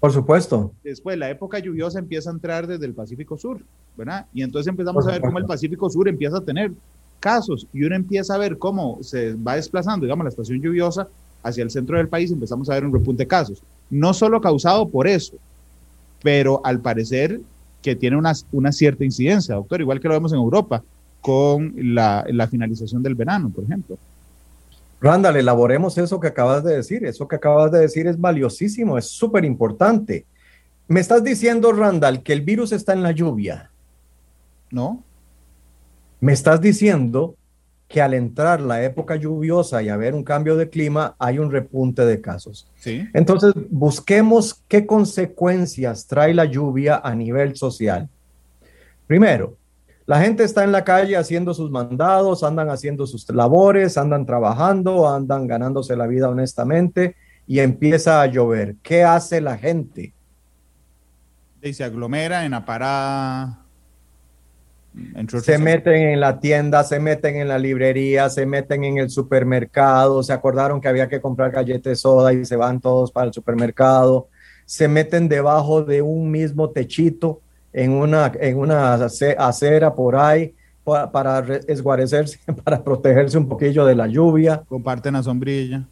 [0.00, 0.72] Por supuesto.
[0.82, 3.60] Después, la época lluviosa empieza a entrar desde el Pacífico Sur,
[3.96, 4.26] ¿verdad?
[4.34, 6.72] Y entonces empezamos a ver cómo el Pacífico Sur empieza a tener
[7.20, 11.06] casos y uno empieza a ver cómo se va desplazando, digamos, la estación lluviosa
[11.44, 13.62] hacia el centro del país empezamos a ver un repunte de casos.
[13.88, 15.36] No solo causado por eso,
[16.24, 17.40] pero al parecer
[17.82, 20.82] que tiene una, una cierta incidencia, doctor, igual que lo vemos en Europa
[21.20, 23.98] con la, la finalización del verano, por ejemplo.
[25.00, 27.04] Randall, elaboremos eso que acabas de decir.
[27.06, 30.26] Eso que acabas de decir es valiosísimo, es súper importante.
[30.88, 33.70] Me estás diciendo, Randall, que el virus está en la lluvia.
[34.70, 35.02] No.
[36.20, 37.34] Me estás diciendo
[37.90, 42.06] que al entrar la época lluviosa y haber un cambio de clima, hay un repunte
[42.06, 42.70] de casos.
[42.76, 43.04] Sí.
[43.12, 48.08] Entonces, busquemos qué consecuencias trae la lluvia a nivel social.
[49.08, 49.56] Primero,
[50.06, 55.12] la gente está en la calle haciendo sus mandados, andan haciendo sus labores, andan trabajando,
[55.12, 58.76] andan ganándose la vida honestamente y empieza a llover.
[58.84, 60.14] ¿Qué hace la gente?
[61.60, 63.64] Y se aglomera en la parada
[65.42, 70.22] se meten en la tienda, se meten en la librería, se meten en el supermercado,
[70.22, 73.32] se acordaron que había que comprar galletas de soda y se van todos para el
[73.32, 74.28] supermercado,
[74.66, 77.40] se meten debajo de un mismo techito
[77.72, 84.06] en una, en una acera por ahí, para esguarecerse, para protegerse un poquillo de la
[84.06, 84.62] lluvia.
[84.68, 85.86] Comparten la sombrilla.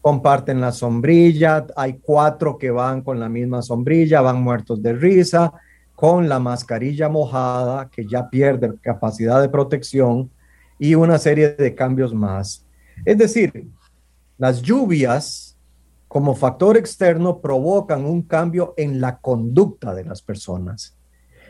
[0.00, 1.66] Comparten la sombrilla.
[1.76, 5.52] Hay cuatro que van con la misma sombrilla, van muertos de risa,
[5.94, 10.30] con la mascarilla mojada, que ya pierde capacidad de protección,
[10.78, 12.64] y una serie de cambios más.
[13.04, 13.68] Es decir,
[14.38, 15.56] las lluvias
[16.08, 20.96] como factor externo provocan un cambio en la conducta de las personas.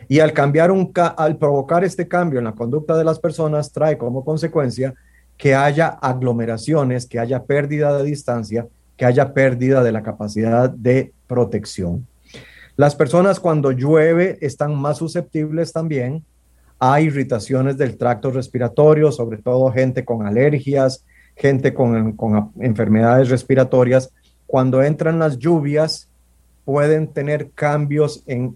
[0.07, 3.97] Y al cambiar un al provocar este cambio en la conducta de las personas trae
[3.97, 4.93] como consecuencia
[5.37, 11.13] que haya aglomeraciones, que haya pérdida de distancia, que haya pérdida de la capacidad de
[11.27, 12.07] protección.
[12.77, 16.23] Las personas cuando llueve están más susceptibles también
[16.79, 21.05] a irritaciones del tracto respiratorio, sobre todo gente con alergias,
[21.35, 24.11] gente con, con enfermedades respiratorias.
[24.45, 26.09] Cuando entran las lluvias,
[26.65, 28.53] pueden tener cambios en,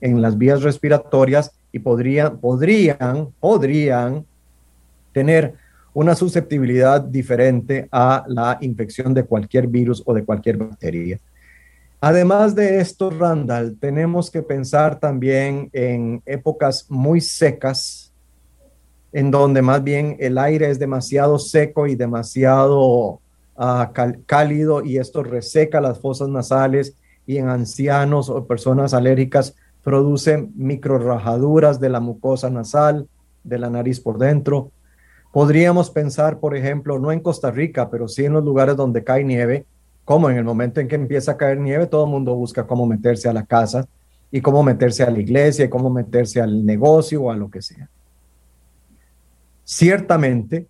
[0.00, 4.24] en, las vías respiratorias y podrían, podrían, podrían
[5.12, 5.54] tener
[5.92, 11.20] una susceptibilidad diferente a la infección de cualquier virus o de cualquier bacteria.
[12.02, 18.14] Además de esto, Randall, tenemos que pensar también en épocas muy secas,
[19.12, 23.20] en donde más bien el aire es demasiado seco y demasiado
[23.54, 23.92] ah,
[24.24, 26.96] cálido y esto reseca las fosas nasales
[27.26, 33.08] y en ancianos o personas alérgicas produce microrajaduras de la mucosa nasal,
[33.44, 34.70] de la nariz por dentro.
[35.32, 39.22] Podríamos pensar, por ejemplo, no en Costa Rica, pero sí en los lugares donde cae
[39.22, 39.66] nieve,
[40.04, 42.86] como en el momento en que empieza a caer nieve, todo el mundo busca cómo
[42.86, 43.86] meterse a la casa
[44.30, 47.62] y cómo meterse a la iglesia y cómo meterse al negocio o a lo que
[47.62, 47.88] sea.
[49.64, 50.66] Ciertamente,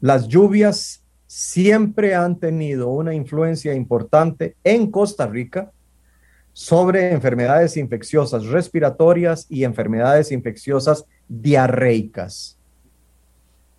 [0.00, 5.70] las lluvias siempre han tenido una influencia importante en Costa Rica
[6.52, 12.58] sobre enfermedades infecciosas respiratorias y enfermedades infecciosas diarreicas.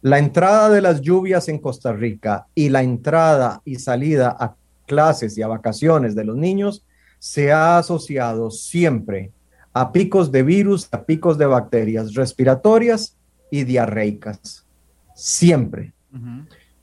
[0.02, 4.56] La entrada de las lluvias en Costa Rica y la entrada y salida a
[4.86, 6.86] clases y a vacaciones de los niños
[7.20, 9.32] se ha asociado siempre
[9.74, 13.18] a picos de virus, a picos de bacterias respiratorias
[13.50, 14.66] y diarreicas.
[15.16, 15.94] Siempre.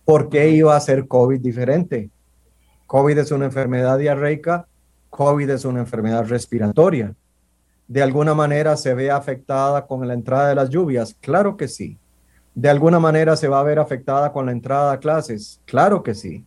[0.05, 2.11] ¿Por qué iba a ser COVID diferente?
[2.86, 4.66] COVID es una enfermedad diarreica
[5.11, 7.14] COVID es una enfermedad respiratoria.
[7.88, 11.16] ¿De alguna manera se ve afectada con la entrada de las lluvias?
[11.20, 11.98] Claro que sí.
[12.55, 15.61] ¿De alguna manera se va a ver afectada con la entrada a clases?
[15.64, 16.44] Claro que sí.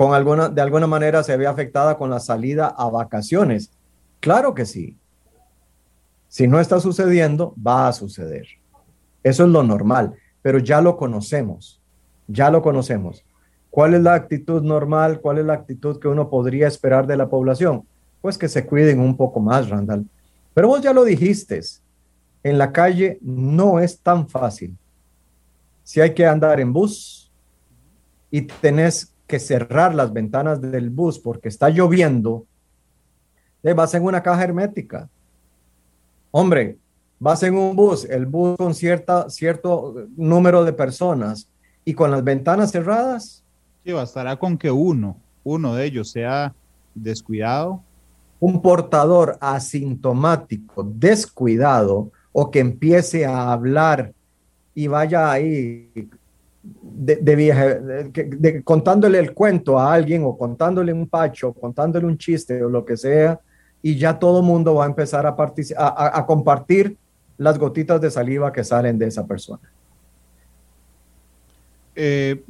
[0.00, 3.70] ¿Con alguna, ¿De alguna manera se ve afectada con la salida a vacaciones?
[4.18, 4.96] Claro que sí.
[6.26, 8.46] Si no está sucediendo, va a suceder.
[9.22, 11.82] Eso es lo normal, pero ya lo conocemos.
[12.28, 13.22] Ya lo conocemos.
[13.68, 15.20] ¿Cuál es la actitud normal?
[15.20, 17.86] ¿Cuál es la actitud que uno podría esperar de la población?
[18.22, 20.06] Pues que se cuiden un poco más, Randall.
[20.54, 21.60] Pero vos ya lo dijiste,
[22.42, 24.74] en la calle no es tan fácil.
[25.82, 27.30] Si hay que andar en bus
[28.30, 32.46] y tenés que cerrar las ventanas del bus porque está lloviendo,
[33.62, 35.08] eh, vas en una caja hermética.
[36.32, 36.76] Hombre,
[37.18, 41.48] vas en un bus, el bus con cierta, cierto número de personas
[41.84, 43.44] y con las ventanas cerradas,
[43.84, 46.54] Sí, bastará con que uno, uno de ellos sea
[46.94, 47.82] descuidado.
[48.38, 54.12] Un portador asintomático, descuidado, o que empiece a hablar
[54.74, 55.90] y vaya ahí
[56.62, 62.68] de, de, contándole el cuento a alguien o contándole un pacho, contándole un chiste o
[62.68, 63.40] lo que sea,
[63.82, 66.96] y ya todo el mundo va a empezar a, a, a compartir
[67.38, 69.62] las gotitas de saliva que salen de esa persona.
[71.94, 72.42] Eh,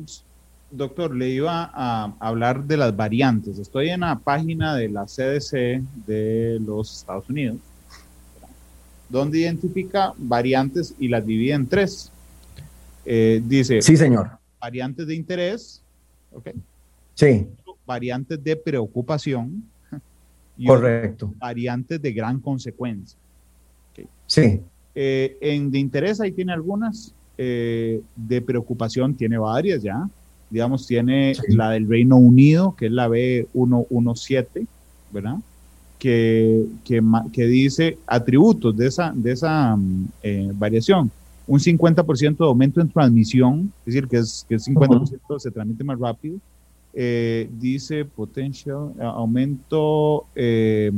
[0.71, 3.59] doctor, le iba a hablar de las variantes.
[3.59, 7.59] Estoy en la página de la CDC de los Estados Unidos,
[9.09, 12.13] donde identifica variantes y las divide en tres.
[13.13, 13.83] Eh, dice.
[13.83, 14.31] Sí, señor.
[14.61, 15.83] Variantes de interés.
[16.33, 16.51] Ok.
[17.15, 17.47] Sí.
[17.85, 19.65] Variantes de preocupación.
[20.67, 21.33] Correcto.
[21.39, 23.19] Variantes de gran consecuencia.
[24.27, 24.61] Sí.
[24.95, 27.15] Eh, en de interés ahí tiene algunas.
[27.43, 30.07] Eh, de preocupación tiene varias ya
[30.51, 34.67] digamos, tiene la del Reino Unido, que es la B117,
[35.13, 35.37] ¿verdad?
[35.99, 37.01] Que, que,
[37.33, 41.11] que, dice atributos de esa, de esa mm, eh, variación.
[41.51, 45.83] Un 50% de aumento en transmisión, es decir, que es, que el 50% se transmite
[45.83, 46.39] más rápido.
[46.95, 50.93] Eh, dice potential, aumento eh,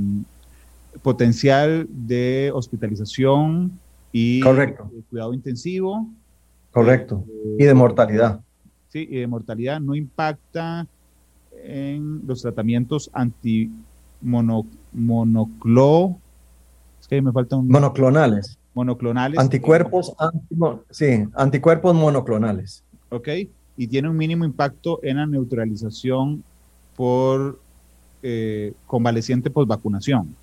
[1.01, 3.73] potencial de hospitalización
[4.13, 4.91] y Correcto.
[5.09, 6.07] cuidado intensivo.
[6.71, 7.25] Correcto.
[7.59, 8.41] y de mortalidad
[8.89, 9.09] ¿sí?
[9.11, 10.87] y de mortalidad no impacta
[11.65, 13.71] en los tratamientos anti
[15.01, 16.19] monoclo,
[17.01, 17.69] es que me falta un...
[17.69, 18.59] Monoclonales.
[18.75, 19.39] Monoclonales.
[19.39, 20.15] Anticuerpos,
[20.91, 22.85] sí, anticuerpos monoclonales.
[23.11, 23.29] Ok,
[23.77, 26.43] y tiene un mínimo impacto en la neutralización
[26.97, 27.61] por
[28.23, 30.35] eh, convaleciente post-vacunación.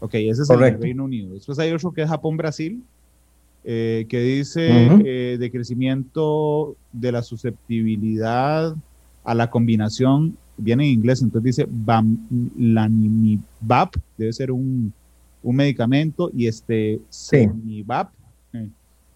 [0.00, 1.34] Ok, ese es el Reino Unido.
[1.34, 2.82] Después hay otro que es Japón-Brasil,
[3.64, 4.68] eh, que dice
[5.04, 8.76] eh, de crecimiento de la susceptibilidad
[9.24, 13.40] a la combinación, viene en inglés, entonces dice Bamlanimab,
[14.16, 14.92] debe ser un,
[15.46, 17.48] un medicamento, y este sí.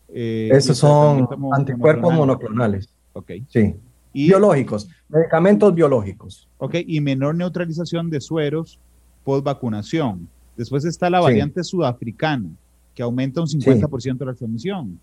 [0.08, 2.88] Eh, Esos son anticuerpos monoclonales.
[3.14, 3.32] Ok.
[3.48, 3.74] Sí.
[4.14, 6.48] biológicos, medicamentos biológicos.
[6.58, 8.78] Ok, y menor neutralización de sueros
[9.24, 10.28] post vacunación.
[10.56, 12.48] Después está la variante sudafricana,
[12.94, 15.00] que aumenta un 50% de la transmisión.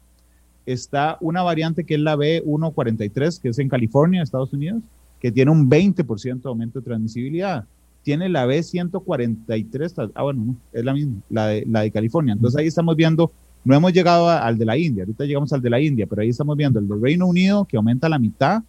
[0.66, 4.82] Está una variante que es la B143, que es en California, Estados Unidos,
[5.20, 7.66] que tiene un 20% de aumento de transmisibilidad.
[8.08, 12.36] Tiene la B143, ah, bueno, es la misma, la de, California.
[12.36, 13.34] Entonces ahí estamos viendo,
[13.66, 16.30] no hemos llegado al de la India, ahorita llegamos al de la India, pero ahí
[16.30, 18.64] estamos viendo el del Reino Unido, que aumenta la mitad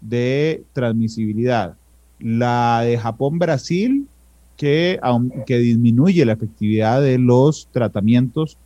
[0.00, 1.74] de transmisibilidad.
[2.20, 4.06] La de Japón-Brasil,
[4.56, 5.00] que,
[5.48, 8.56] que disminuye la efectividad de los tratamientos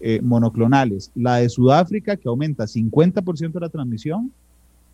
[0.00, 1.10] eh, monoclonales.
[1.16, 4.30] La de Sudáfrica, que aumenta 50% de la transmisión,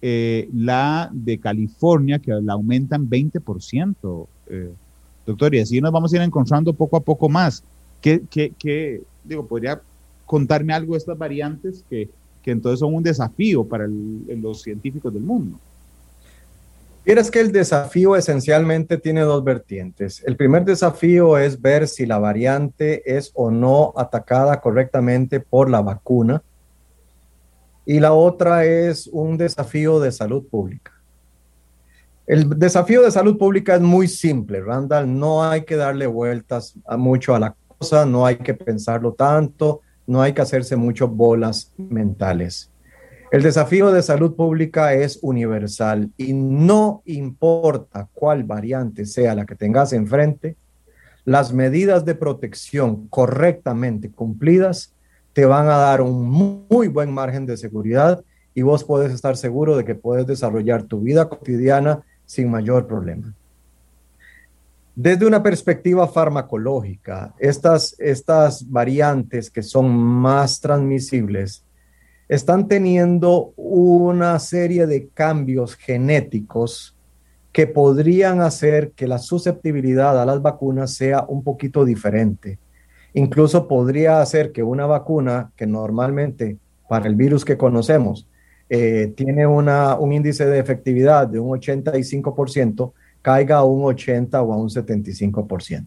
[0.02, 4.70] eh, la de California, que la aumentan 20%, eh,
[5.26, 7.62] doctor, y así nos vamos a ir encontrando poco a poco más.
[8.00, 9.80] ¿Qué, qué, digo, podría
[10.24, 12.08] contarme algo de estas variantes que,
[12.42, 15.58] que entonces son un desafío para los científicos del mundo?
[17.04, 20.22] Quieres que el desafío esencialmente tiene dos vertientes.
[20.26, 25.80] El primer desafío es ver si la variante es o no atacada correctamente por la
[25.80, 26.42] vacuna
[27.86, 30.92] y la otra es un desafío de salud pública.
[32.26, 35.18] El desafío de salud pública es muy simple, Randall.
[35.18, 40.22] No hay que darle vueltas mucho a la cosa, no hay que pensarlo tanto, no
[40.22, 42.70] hay que hacerse muchas bolas mentales.
[43.32, 49.54] El desafío de salud pública es universal y no importa cuál variante sea la que
[49.54, 50.56] tengas enfrente,
[51.24, 54.94] las medidas de protección correctamente cumplidas
[55.32, 58.24] te van a dar un muy buen margen de seguridad
[58.54, 63.34] y vos puedes estar seguro de que puedes desarrollar tu vida cotidiana sin mayor problema.
[64.94, 71.64] Desde una perspectiva farmacológica, estas, estas variantes que son más transmisibles
[72.28, 76.96] están teniendo una serie de cambios genéticos
[77.52, 82.58] que podrían hacer que la susceptibilidad a las vacunas sea un poquito diferente.
[83.14, 86.58] Incluso podría hacer que una vacuna que normalmente
[86.88, 88.26] para el virus que conocemos
[88.68, 94.52] eh, tiene una, un índice de efectividad de un 85%, caiga a un 80 o
[94.52, 95.86] a un 75%.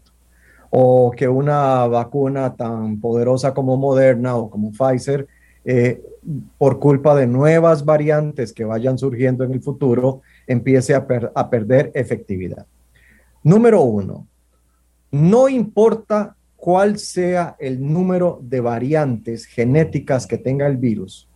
[0.70, 5.28] O que una vacuna tan poderosa como Moderna o como Pfizer,
[5.64, 6.02] eh,
[6.58, 11.06] por culpa de nuevas variantes que vayan surgiendo en el futuro, empiece a,
[11.36, 12.66] a perder efectividad.
[13.44, 14.28] Número uno,
[15.12, 21.28] no importa cuál sea el número de variantes genéticas que tenga el virus,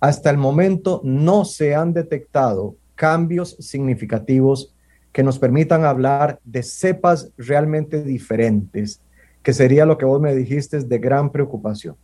[0.00, 4.74] hasta el momento no se han detectado cambios significativos
[5.12, 9.00] que nos permitan hablar de cepas realmente diferentes,
[9.44, 11.94] que sería lo que vos me dijiste de gran preocupación.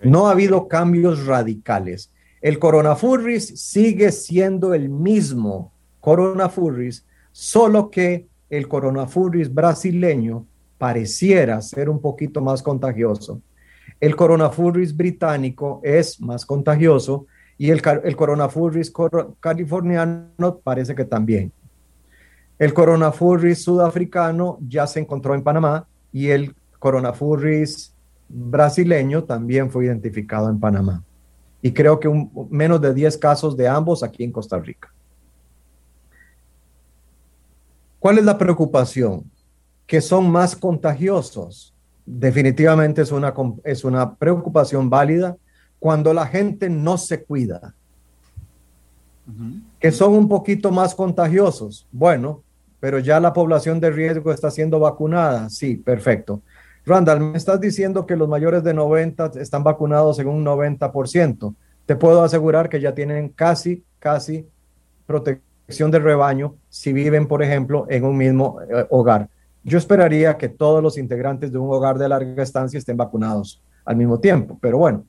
[0.00, 2.12] No ha habido cambios radicales.
[2.40, 10.46] El coronafurris sigue siendo el mismo coronafurris, solo que el coronafurris brasileño
[10.78, 13.40] pareciera ser un poquito más contagioso.
[14.00, 18.92] El coronafurris británico es más contagioso y el, el coronafurris
[19.40, 21.52] californiano parece que también.
[22.58, 27.94] El coronafurris sudafricano ya se encontró en Panamá y el coronafurris
[28.28, 31.02] brasileño también fue identificado en Panamá.
[31.62, 32.10] Y creo que
[32.50, 34.92] menos de 10 casos de ambos aquí en Costa Rica.
[37.98, 39.24] ¿Cuál es la preocupación?
[39.86, 41.74] Que son más contagiosos.
[42.06, 45.36] Definitivamente es una, es una preocupación válida
[45.78, 47.74] cuando la gente no se cuida.
[49.80, 51.86] Que son un poquito más contagiosos.
[51.90, 52.42] Bueno,
[52.80, 55.48] pero ya la población de riesgo está siendo vacunada.
[55.48, 56.42] Sí, perfecto.
[56.86, 61.54] Randall, me estás diciendo que los mayores de 90 están vacunados en un 90%.
[61.86, 64.46] Te puedo asegurar que ya tienen casi, casi
[65.06, 69.28] protección del rebaño si viven, por ejemplo, en un mismo eh, hogar.
[69.64, 73.96] Yo esperaría que todos los integrantes de un hogar de larga estancia estén vacunados al
[73.96, 75.04] mismo tiempo, pero bueno,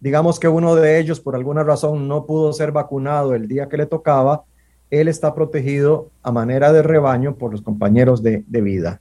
[0.00, 3.76] digamos que uno de ellos por alguna razón no pudo ser vacunado el día que
[3.76, 4.44] le tocaba,
[4.90, 9.00] él está protegido a manera de rebaño por los compañeros de, vida.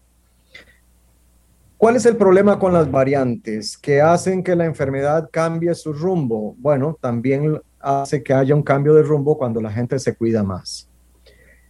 [1.77, 3.77] ¿Cuál es el problema con las variantes?
[3.77, 6.55] Que hacen que la enfermedad cambie su rumbo.
[6.57, 10.89] Bueno, también hace que haya un cambio de rumbo cuando la gente se cuida más.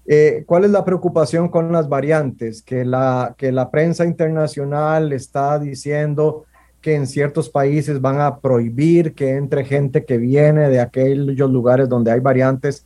[0.05, 2.61] Eh, ¿Cuál es la preocupación con las variantes?
[2.61, 6.45] Que la, que la prensa internacional está diciendo
[6.81, 11.87] que en ciertos países van a prohibir que entre gente que viene de aquellos lugares
[11.87, 12.85] donde hay variantes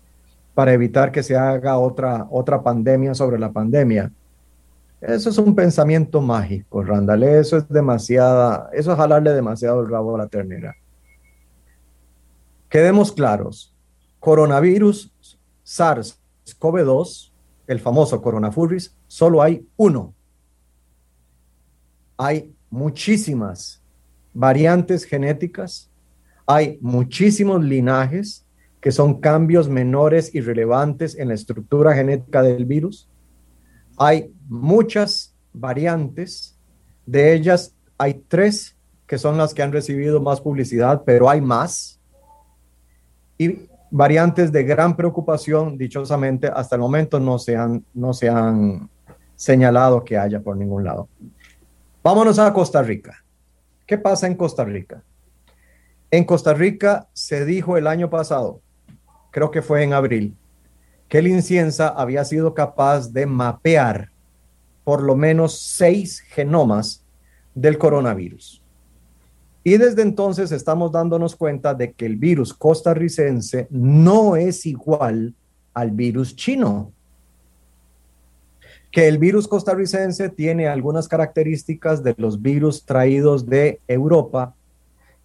[0.53, 4.11] para evitar que se haga otra, otra pandemia sobre la pandemia.
[5.01, 7.23] Eso es un pensamiento mágico, Randall.
[7.23, 10.75] Eso es demasiada, eso es jalarle demasiado el rabo a la ternera.
[12.69, 13.73] Quedemos claros.
[14.19, 15.11] Coronavirus,
[16.47, 17.31] SARS-CoV-2,
[17.67, 20.13] el famoso coronavirus, solo hay uno.
[22.17, 23.81] Hay muchísimas
[24.33, 25.89] variantes genéticas,
[26.45, 28.45] hay muchísimos linajes
[28.79, 33.09] que son cambios menores y relevantes en la estructura genética del virus.
[33.97, 36.57] Hay muchas variantes,
[37.05, 38.75] de ellas hay tres
[39.07, 41.99] que son las que han recibido más publicidad, pero hay más.
[43.37, 48.89] Y variantes de gran preocupación, dichosamente, hasta el momento no se han, no se han
[49.35, 51.07] señalado que haya por ningún lado.
[52.03, 53.23] Vámonos a Costa Rica.
[53.85, 55.03] ¿Qué pasa en Costa Rica?
[56.11, 58.61] En Costa Rica se dijo el año pasado,
[59.31, 60.35] creo que fue en abril,
[61.09, 64.11] que el inciensa había sido capaz de mapear
[64.83, 67.03] por lo menos seis genomas
[67.53, 68.61] del coronavirus.
[69.67, 75.33] Y desde entonces estamos dándonos cuenta de que el virus costarricense no es igual
[75.73, 76.93] al virus chino.
[78.91, 84.55] Que el virus costarricense tiene algunas características de los virus traídos de Europa,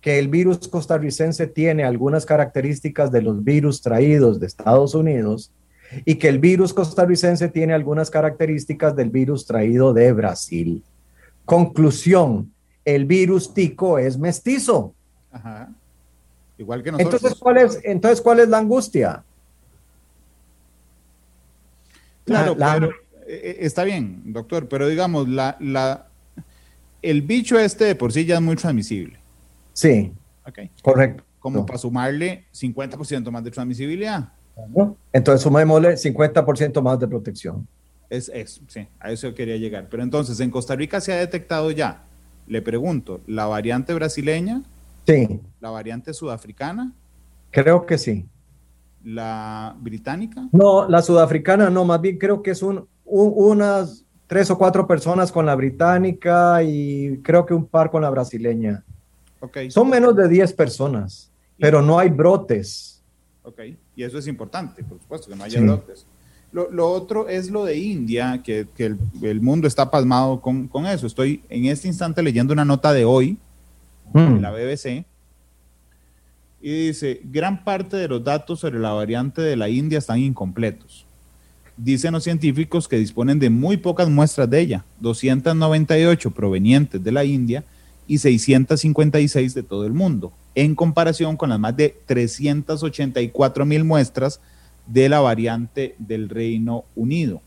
[0.00, 5.52] que el virus costarricense tiene algunas características de los virus traídos de Estados Unidos.
[6.04, 10.82] Y que el virus costarricense tiene algunas características del virus traído de Brasil.
[11.44, 12.50] Conclusión,
[12.84, 14.94] el virus tico es mestizo.
[15.30, 15.70] Ajá.
[16.58, 17.14] Igual que nosotros.
[17.14, 19.24] Entonces, ¿cuál es, entonces, ¿cuál es la angustia?
[22.24, 22.90] Claro, claro.
[23.26, 26.06] Eh, eh, está bien, doctor, pero digamos, la, la,
[27.00, 29.18] el bicho este de por sí ya es muy transmisible.
[29.72, 30.12] Sí.
[30.82, 31.24] Correcto.
[31.38, 34.28] Como para sumarle 50% más de transmisibilidad.
[35.12, 37.66] Entonces sumémosle 50% más de protección.
[38.10, 39.88] Es eso, sí, a eso quería llegar.
[39.90, 42.04] Pero entonces, en Costa Rica se ha detectado ya,
[42.52, 44.62] le pregunto, ¿la variante brasileña?
[45.06, 45.40] Sí.
[45.58, 46.92] ¿La variante sudafricana?
[47.50, 48.26] Creo que sí.
[49.02, 50.46] ¿La británica?
[50.52, 55.32] No, la sudafricana no, más bien creo que es un, unas tres o cuatro personas
[55.32, 58.84] con la británica y creo que un par con la brasileña.
[59.40, 59.70] Okay.
[59.70, 63.02] Son menos de 10 personas, pero no hay brotes.
[63.44, 63.60] Ok,
[63.96, 66.06] y eso es importante, por supuesto, que no haya brotes.
[66.52, 68.66] Lo, otro es lo de India, que,
[69.22, 71.06] el, mundo está pasmado con, eso.
[71.06, 73.38] Estoy en este instante leyendo una nota de hoy,
[74.12, 74.40] de mm.
[74.40, 75.06] la BBC,
[76.60, 81.06] y dice, gran parte de los datos sobre la variante de la India están incompletos.
[81.76, 87.24] Dicen los científicos que disponen de muy pocas muestras de ella, 298 provenientes de la
[87.24, 87.64] India
[88.06, 94.38] y 656 de todo el mundo, en comparación con las más de 384 mil muestras
[94.86, 97.40] de la variante del Reino Unido.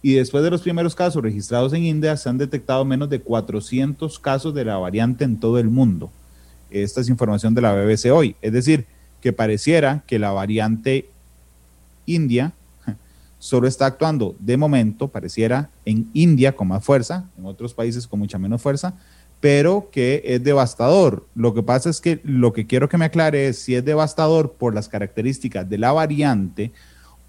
[0.00, 4.18] Y después de los primeros casos registrados en India, se han detectado menos de 400
[4.18, 6.10] casos de la variante en todo el mundo.
[6.70, 8.36] Esta es información de la BBC hoy.
[8.40, 8.86] Es decir,
[9.20, 11.08] que pareciera que la variante
[12.06, 12.52] India
[13.38, 18.20] solo está actuando de momento, pareciera, en India con más fuerza, en otros países con
[18.20, 18.94] mucha menos fuerza,
[19.40, 21.26] pero que es devastador.
[21.34, 24.54] Lo que pasa es que lo que quiero que me aclare es si es devastador
[24.54, 26.72] por las características de la variante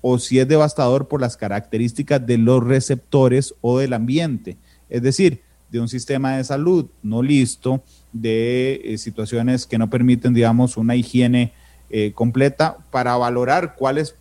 [0.02, 4.58] o si es devastador por las características de los receptores o del ambiente.
[4.90, 10.34] Es decir, de un sistema de salud no listo, de eh, situaciones que no permiten,
[10.34, 11.54] digamos, una higiene
[11.92, 14.16] eh, completa para valorar cuáles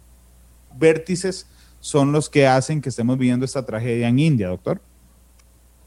[0.79, 1.47] vértices
[1.81, 4.81] son los que hacen que estemos viviendo esta tragedia en India, doctor?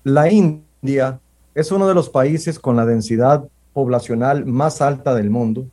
[0.03, 1.19] La India
[1.53, 3.43] es uno de los países con la densidad
[3.73, 5.67] poblacional más alta del mundo.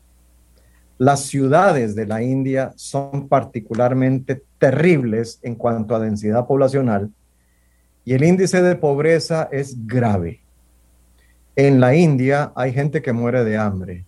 [0.98, 7.10] Las ciudades de la India son particularmente terribles en cuanto a densidad poblacional
[8.04, 10.40] y el índice de pobreza es grave.
[11.54, 14.04] En la India hay gente que muere de hambre.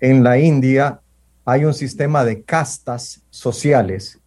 [0.00, 1.00] En la India
[1.44, 4.18] hay un sistema de castas sociales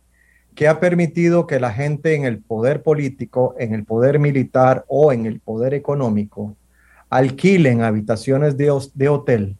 [0.55, 5.11] que ha permitido que la gente en el poder político, en el poder militar o
[5.11, 6.55] en el poder económico
[7.11, 9.57] alquilen habitaciones de, hotel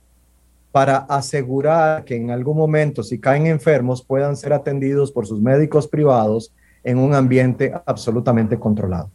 [0.71, 5.85] para asegurar que en algún momento, si caen enfermos, puedan ser atendidos por sus médicos
[5.85, 9.11] privados en un ambiente absolutamente controlado.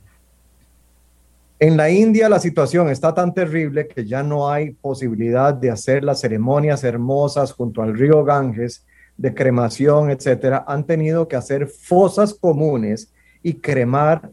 [1.59, 6.05] En la India la situación está tan terrible que ya no hay posibilidad de hacer
[6.05, 8.84] las ceremonias hermosas junto al río Ganges
[9.16, 10.62] de cremación, etcétera.
[10.68, 13.11] Han tenido que hacer fosas comunes
[13.43, 14.30] y cremar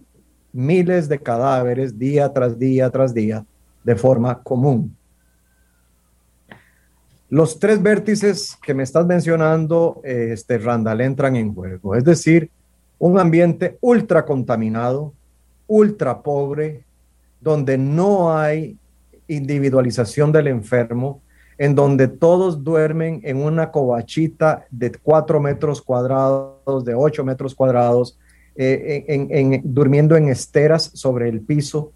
[0.52, 3.46] miles de cadáveres día tras día tras día
[3.84, 4.96] de forma común.
[7.30, 11.96] Los tres vértices que me estás mencionando, este, Randall, entran en juego.
[11.96, 12.52] Es decir,
[13.00, 15.14] un ambiente ultra contaminado,
[15.68, 16.86] ultra pobre,
[17.42, 18.78] donde no hay
[19.28, 21.22] individualización del enfermo,
[21.58, 28.18] en donde todos duermen en una covachita de cuatro metros cuadrados, de ocho metros cuadrados,
[28.56, 31.92] eh, durmiendo en esteras sobre el piso.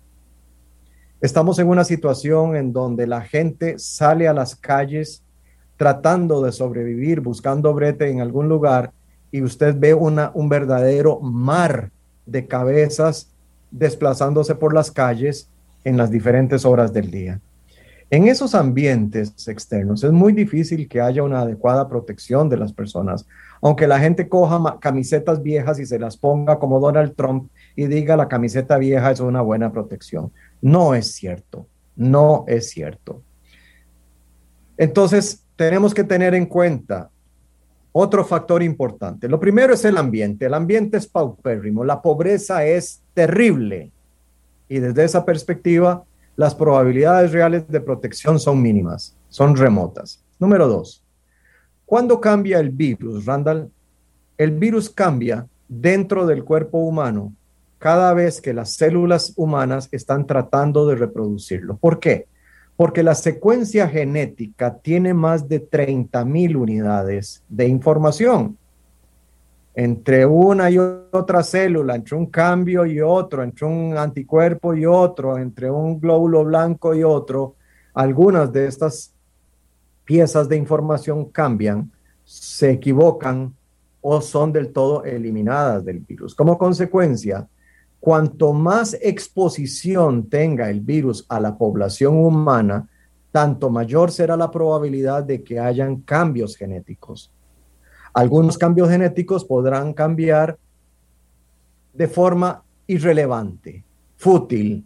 [1.20, 5.24] Estamos en una situación en donde la gente sale a las calles
[5.76, 8.92] tratando de sobrevivir, buscando brete en algún lugar,
[9.32, 11.90] y usted ve una, un verdadero mar
[12.28, 13.32] de cabezas
[13.72, 15.50] desplazándose por las calles
[15.84, 17.40] en las diferentes horas del día.
[18.10, 23.26] En esos ambientes externos es muy difícil que haya una adecuada protección de las personas,
[23.62, 28.16] aunque la gente coja camisetas viejas y se las ponga como Donald Trump y diga
[28.16, 30.32] la camiseta vieja es una buena protección.
[30.62, 33.22] No es cierto, no es cierto.
[34.78, 37.10] Entonces, tenemos que tener en cuenta
[37.92, 39.28] otro factor importante.
[39.28, 40.46] Lo primero es el ambiente.
[40.46, 43.92] El ambiente es paupérrimo, la pobreza es terrible.
[44.70, 46.04] Y desde esa perspectiva,
[46.36, 50.24] las probabilidades reales de protección son mínimas, son remotas.
[50.38, 51.04] Número dos,
[51.86, 53.72] ¿cuándo cambia el virus, Randall?
[54.38, 57.34] El virus cambia dentro del cuerpo humano
[57.80, 61.78] cada vez que las células humanas están tratando de reproducirlo.
[61.78, 62.28] ¿Por qué?
[62.76, 68.58] Porque la secuencia genética tiene más de 30.000 unidades de información
[69.78, 75.38] entre una y otra célula, entre un cambio y otro, entre un anticuerpo y otro,
[75.38, 77.54] entre un glóbulo blanco y otro,
[77.94, 79.14] algunas de estas
[80.04, 81.92] piezas de información cambian,
[82.24, 83.54] se equivocan
[84.02, 86.34] o son del todo eliminadas del virus.
[86.34, 87.48] Como consecuencia,
[88.00, 92.88] cuanto más exposición tenga el virus a la población humana,
[93.32, 97.32] tanto mayor será la probabilidad de que hayan cambios genéticos.
[98.14, 100.58] Algunos cambios genéticos podrán cambiar
[101.94, 103.84] de forma irrelevante,
[104.16, 104.86] fútil.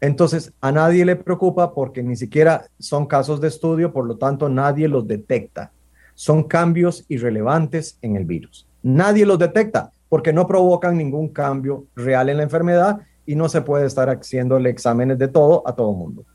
[0.00, 4.48] Entonces, a nadie le preocupa porque ni siquiera son casos de estudio, por lo tanto,
[4.48, 5.72] nadie los detecta.
[6.14, 8.66] Son cambios irrelevantes en el virus.
[8.82, 13.62] Nadie los detecta porque no provocan ningún cambio real en la enfermedad y no se
[13.62, 16.26] puede estar haciéndole exámenes de todo a todo mundo.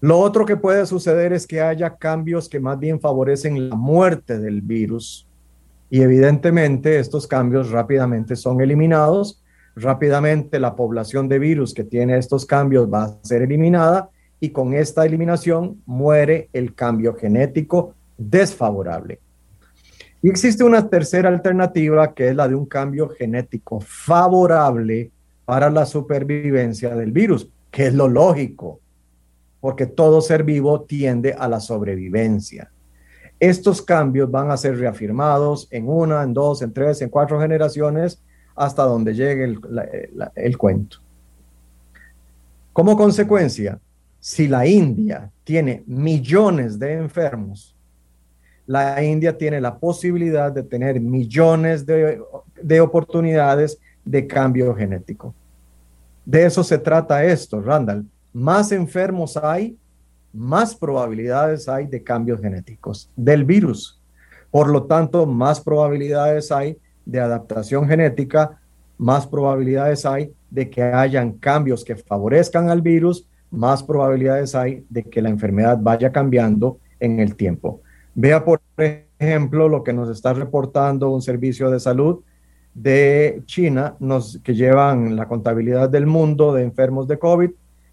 [0.00, 4.40] Lo otro que puede suceder es que haya cambios que más bien favorecen la muerte
[4.40, 5.28] del virus
[5.88, 9.40] y evidentemente estos cambios rápidamente son eliminados.
[9.76, 14.74] Rápidamente la población de virus que tiene estos cambios va a ser eliminada y con
[14.74, 19.20] esta eliminación muere el cambio genético desfavorable.
[20.22, 25.10] Y existe una tercera alternativa que es la de un cambio genético favorable
[25.44, 28.80] para la supervivencia del virus, que es lo lógico
[29.62, 32.72] porque todo ser vivo tiende a la sobrevivencia.
[33.38, 38.20] Estos cambios van a ser reafirmados en una, en dos, en tres, en cuatro generaciones,
[38.56, 39.56] hasta donde llegue
[40.34, 40.98] el, cuento.
[42.72, 43.78] Como consecuencia,
[44.18, 47.71] si la India tiene millones de enfermos,
[48.66, 52.20] la India tiene la posibilidad de tener millones de,
[52.62, 55.34] de, oportunidades de cambio genético.
[56.24, 59.76] De eso se trata esto, Randall más enfermos hay,
[60.32, 64.00] más probabilidades hay de cambios genéticos del virus.
[64.50, 68.58] Por lo tanto, más probabilidades hay de adaptación genética,
[68.96, 75.02] más probabilidades hay de que hayan cambios que favorezcan al virus, más probabilidades hay de
[75.02, 77.82] que la enfermedad vaya cambiando en el tiempo.
[78.14, 82.20] Vea, por ejemplo, lo que nos está reportando un servicio de salud
[82.74, 83.96] de China,
[84.42, 87.50] que llevan la contabilidad del mundo de enfermos de COVID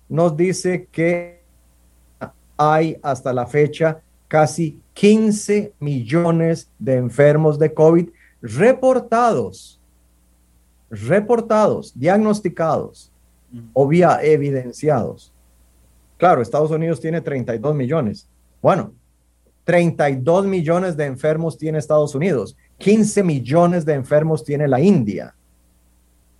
[0.09, 1.43] nos dice que
[2.57, 8.09] hay hasta la fecha casi 15 millones de enfermos de COVID
[8.41, 9.79] reportados,
[10.89, 13.11] reportados, diagnosticados
[13.73, 15.31] o vía evidenciados.
[16.17, 18.27] Claro, Estados Unidos tiene 32 millones.
[18.61, 18.93] Bueno,
[19.69, 25.35] 32 millones de enfermos tiene Estados Unidos, 15 millones de enfermos tiene la India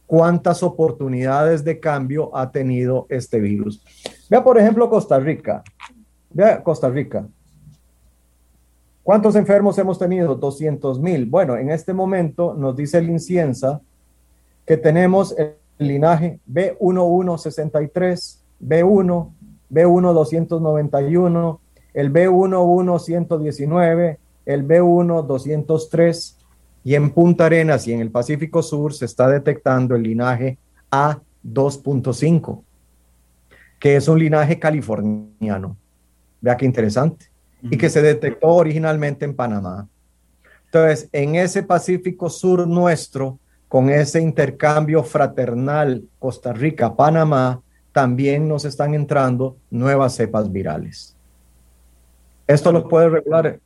[0.10, 3.84] cuántas oportunidades de cambio ha tenido este virus.
[4.28, 5.64] Vea, por ejemplo, Costa Rica.
[6.32, 7.28] Vea, Costa Rica.
[9.04, 10.34] ¿Cuántos enfermos hemos tenido?
[10.34, 11.28] 200 mil.
[11.28, 13.82] Bueno, en este momento nos dice el Inciensa
[14.66, 19.30] que tenemos el linaje B1163, B1,
[19.72, 21.60] B1291,
[21.94, 26.36] el B1119, el B1203
[26.84, 30.58] y en Punta Arenas y en el Pacífico Sur se está detectando el linaje
[30.92, 32.64] A2.5,
[33.80, 35.78] que es un linaje californiano.
[36.42, 37.28] Vea qué interesante.
[37.62, 39.88] Y que se detectó originalmente en Panamá.
[40.66, 43.38] Entonces, en ese Pacífico Sur nuestro,
[43.68, 47.62] con ese intercambio fraternal Costa Rica-Panamá,
[47.92, 51.18] también nos están entrando nuevas cepas virales.
[52.50, 53.60] Esto lo puede regular,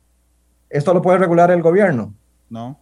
[0.68, 2.12] esto lo puede regular el gobierno.
[2.50, 2.78] No,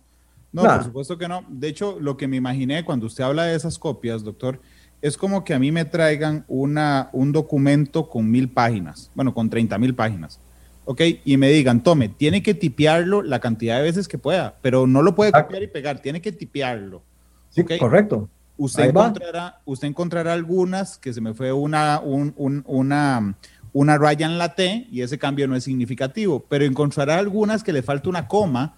[0.50, 1.44] no, por supuesto que no.
[1.48, 4.60] De hecho, lo que me imaginé cuando usted habla de esas copias, doctor,
[5.00, 9.48] es como que a mí me traigan una, un documento con mil páginas, bueno, con
[9.48, 10.40] 30 mil páginas,
[10.86, 11.02] ¿ok?
[11.24, 15.02] Y me digan, tome, tiene que tipearlo la cantidad de veces que pueda, pero no
[15.02, 17.04] lo puede copiar y pegar, tiene que tipearlo.
[17.50, 18.28] Sí, correcto.
[18.56, 23.36] Usted encontrará, usted encontrará algunas que se me fue una, una,
[23.72, 27.72] una raya en la T y ese cambio no es significativo, pero encontrará algunas que
[27.72, 28.76] le falta una coma,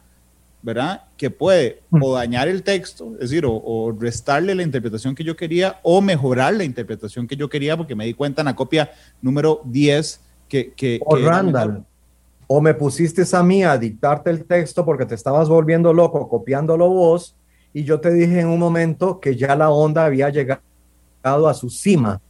[0.62, 1.02] ¿verdad?
[1.16, 2.02] Que puede mm.
[2.02, 6.54] o dañar el texto, es decir, o, restarle la interpretación que yo quería o mejorar
[6.54, 8.90] la interpretación que yo quería porque me di cuenta en la copia
[9.20, 10.72] número 10 que...
[10.72, 11.84] que o Randall,
[12.46, 16.88] o me pusiste a mí a dictarte el texto porque te estabas volviendo loco copiándolo
[16.88, 17.34] vos
[17.72, 20.60] y yo te dije en un momento que ya la onda había llegado
[21.24, 22.20] a su cima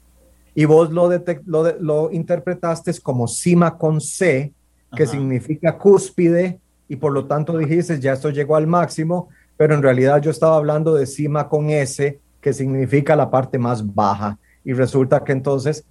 [0.54, 1.10] y vos lo,
[1.46, 4.52] lo, lo interpretaste como cima con C,
[4.96, 9.82] que significa cúspide, y por lo tanto dijiste, ya esto llegó al máximo, pero en
[9.82, 14.72] realidad yo estaba hablando de cima con S, que significa la parte más baja, y
[14.72, 15.84] resulta que entonces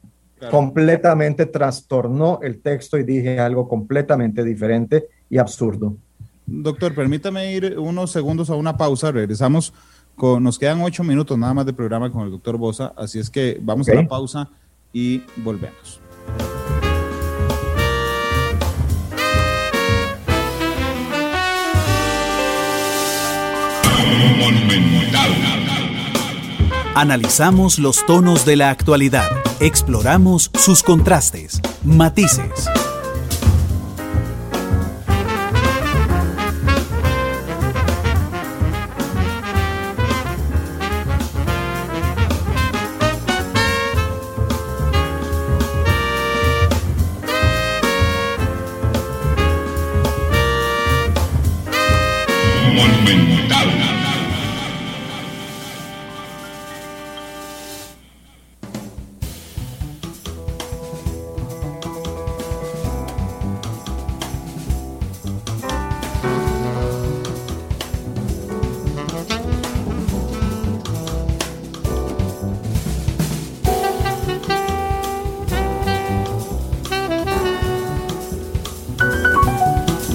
[0.49, 5.95] completamente trastornó el texto y dije algo completamente diferente y absurdo.
[6.45, 9.11] Doctor, permítame ir unos segundos a una pausa.
[9.11, 9.73] Regresamos.
[10.15, 13.29] Con, nos quedan ocho minutos nada más de programa con el doctor Bosa, así es
[13.29, 14.49] que vamos a la pausa
[14.91, 15.99] y volvemos.
[26.95, 29.27] Analizamos los tonos de la actualidad,
[29.59, 32.69] exploramos sus contrastes, matices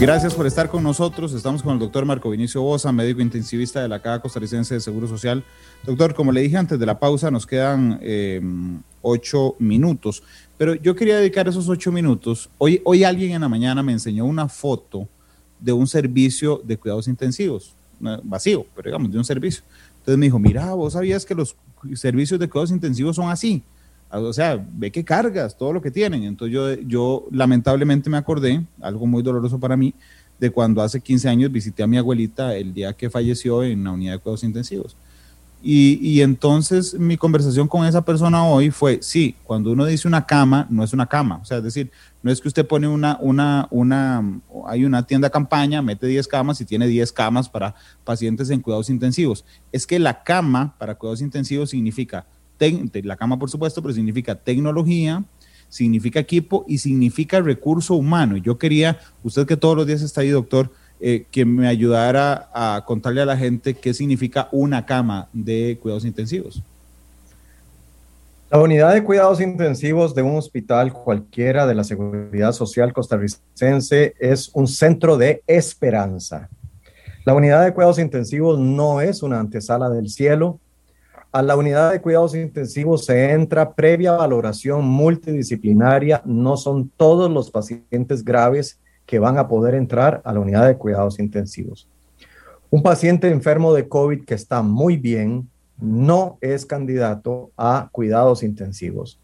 [0.01, 1.33] Gracias por estar con nosotros.
[1.33, 5.09] Estamos con el doctor Marco Vinicio Bosa, médico intensivista de la Caja Costarricense de Seguro
[5.09, 5.43] Social.
[5.85, 8.41] Doctor, como le dije antes de la pausa, nos quedan eh,
[9.03, 10.23] ocho minutos,
[10.57, 12.49] pero yo quería dedicar esos ocho minutos.
[12.59, 15.09] Hoy, hoy alguien en la mañana me enseñó una foto
[15.59, 17.75] de un servicio de cuidados intensivos,
[18.23, 19.65] vacío, pero digamos, de un servicio.
[19.99, 21.57] Entonces me dijo, mira, vos sabías que los
[21.95, 23.65] servicios de cuidados intensivos son así
[24.11, 26.25] o sea, ve que cargas, todo lo que tienen.
[26.25, 29.95] Entonces yo, yo lamentablemente me acordé, algo muy doloroso para mí,
[30.39, 33.91] de cuando hace 15 años visité a mi abuelita el día que falleció en la
[33.91, 34.97] unidad de cuidados intensivos.
[35.61, 40.25] Y, y, entonces mi conversación con esa persona hoy fue, sí, cuando uno dice una
[40.25, 41.41] cama, no es una cama.
[41.43, 41.91] O sea, es decir,
[42.23, 44.23] no es que usted pone una, una, una,
[44.69, 47.75] hay una tienda campaña, mete 10 camas y tiene 10 camas para
[48.05, 49.45] pacientes en cuidados intensivos.
[49.73, 52.25] Es que la cama para cuidados intensivos significa
[53.03, 55.25] la cama por supuesto, pero significa tecnología,
[55.69, 58.37] significa equipo y significa recurso humano.
[58.37, 60.71] Y yo quería, usted que todos los días está ahí, doctor,
[61.01, 66.05] eh, que me ayudara a contarle a la gente qué significa una cama de cuidados
[66.05, 66.63] intensivos.
[68.51, 74.51] La unidad de cuidados intensivos de un hospital cualquiera de la Seguridad Social costarricense es
[74.55, 76.49] un centro de esperanza.
[77.27, 80.61] La unidad de cuidados intensivos no es una antesala del cielo,
[81.31, 86.23] a la unidad de cuidados intensivos se entra previa valoración multidisciplinaria.
[86.25, 90.77] No son todos los pacientes graves que van a poder entrar a la unidad de
[90.77, 91.89] cuidados intensivos.
[92.71, 95.49] Un paciente enfermo de COVID que está muy bien
[95.79, 99.21] no es candidato a cuidados intensivos.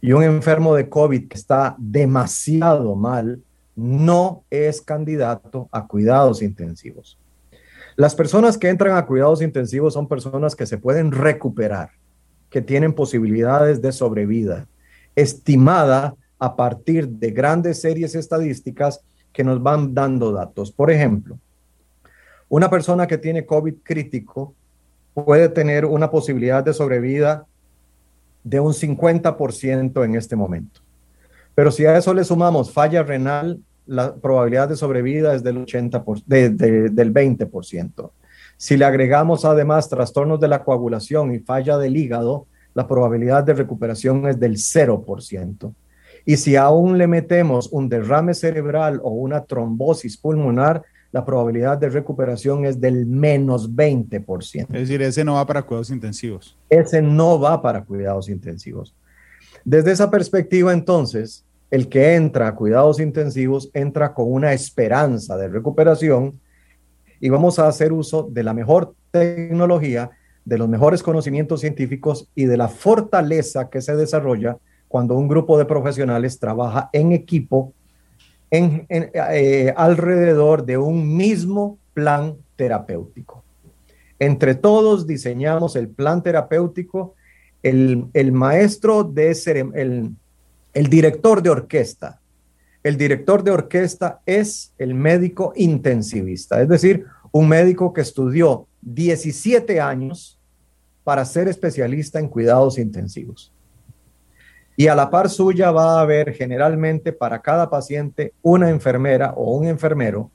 [0.00, 3.42] Y un enfermo de COVID que está demasiado mal
[3.74, 7.18] no es candidato a cuidados intensivos.
[7.96, 11.90] Las personas que entran a cuidados intensivos son personas que se pueden recuperar.
[12.48, 14.68] que tienen posibilidades de sobrevida,
[15.16, 19.00] estimada a partir de grandes series estadísticas
[19.32, 20.70] que nos van dando datos.
[20.70, 21.38] Por ejemplo,
[22.48, 24.54] una persona que tiene COVID crítico
[25.12, 27.46] puede tener una posibilidad de sobrevida
[28.44, 30.80] de un 50% en este momento.
[31.54, 36.04] Pero si a eso le sumamos falla renal, la probabilidad de sobrevida es del, 80
[36.26, 38.10] del 20%.
[38.56, 43.54] Si le agregamos además trastornos de la coagulación y falla del hígado, la probabilidad de
[43.54, 45.72] recuperación es del 0%.
[46.24, 50.82] Y si aún le metemos un derrame cerebral o una trombosis pulmonar,
[51.12, 54.66] la probabilidad de recuperación es del menos 20%.
[54.68, 56.58] Es decir, ese no va para cuidados intensivos.
[56.68, 58.94] Ese no va para cuidados intensivos.
[59.64, 65.48] Desde esa perspectiva, entonces, el que entra a cuidados intensivos entra con una esperanza de
[65.48, 66.40] recuperación
[67.20, 70.10] y vamos a hacer uso de la mejor tecnología,
[70.44, 75.58] de los mejores conocimientos científicos y de la fortaleza que se desarrolla cuando un grupo
[75.58, 77.72] de profesionales trabaja en equipo
[78.50, 83.42] en, eh, alrededor de un mismo plan terapéutico.
[84.18, 87.14] Entre todos diseñamos el plan terapéutico,
[87.62, 89.32] el, maestro de
[89.74, 90.12] el,
[90.76, 92.20] el director de orquesta.
[92.82, 99.80] El director de orquesta es el médico intensivista, es decir, un médico que estudió 17
[99.80, 100.38] años
[101.02, 103.50] para ser especialista en cuidados intensivos.
[104.76, 109.56] Y a la par suya va a haber generalmente para cada paciente una enfermera o
[109.56, 110.30] un enfermero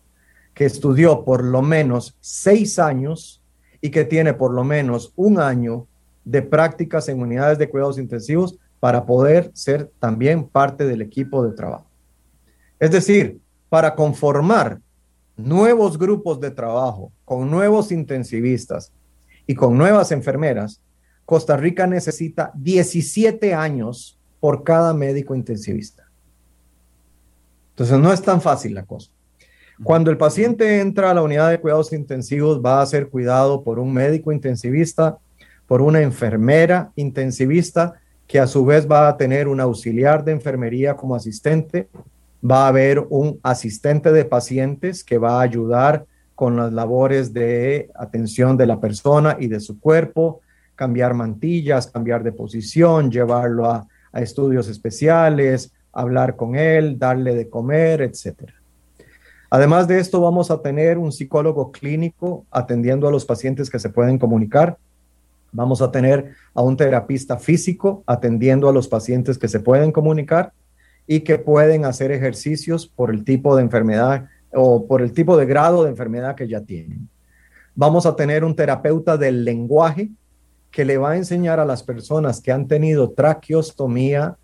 [0.56, 3.44] que estudió por lo menos seis años
[3.80, 5.86] y que tiene por lo menos un año
[6.26, 11.56] de prácticas en unidades de cuidados intensivos para poder ser también parte del equipo de
[11.56, 11.86] trabajo.
[12.80, 13.40] Es decir,
[13.70, 14.82] para conformar
[15.38, 18.92] nuevos grupos de trabajo con nuevos intensivistas
[19.46, 20.82] y con nuevas enfermeras,
[21.26, 26.10] Costa Rica necesita 17 años por cada médico intensivista.
[27.70, 29.12] Entonces no es tan fácil la cosa.
[29.84, 33.78] Cuando el paciente entra a la unidad de cuidados intensivos, va a ser cuidado por
[33.78, 35.20] un médico intensivista,
[35.68, 38.01] por una enfermera intensivista
[38.32, 41.90] que a su vez va a tener un auxiliar de enfermería como asistente,
[42.42, 47.92] va a haber un asistente de pacientes que va a ayudar con las labores de
[47.94, 50.40] atención de la persona y de su cuerpo,
[50.76, 57.50] cambiar mantillas, cambiar de posición, llevarlo a, a estudios especiales, hablar con él, darle de
[57.50, 58.50] comer, etc.
[59.50, 63.90] Además de esto, vamos a tener un psicólogo clínico atendiendo a los pacientes que se
[63.90, 64.78] pueden comunicar
[65.52, 70.54] Vamos a tener a un terapista físico atendiendo a los pacientes que se pueden comunicar
[71.08, 75.46] y que pueden hacer ejercicios por el tipo de enfermedad o por el tipo de
[75.46, 77.10] grado de enfermedad que ya tienen.
[77.76, 80.12] Vamos a tener un terapeuta del lenguaje
[80.72, 84.38] que le va a enseñar a las personas que han tenido traqueostomía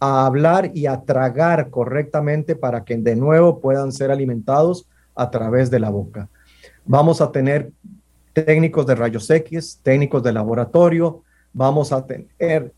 [0.00, 5.70] a hablar y a tragar correctamente para que de nuevo puedan ser alimentados a través
[5.70, 6.28] de la boca.
[6.84, 7.70] Vamos a tener
[8.32, 12.72] técnicos de rayos X, técnicos de laboratorio, vamos a tener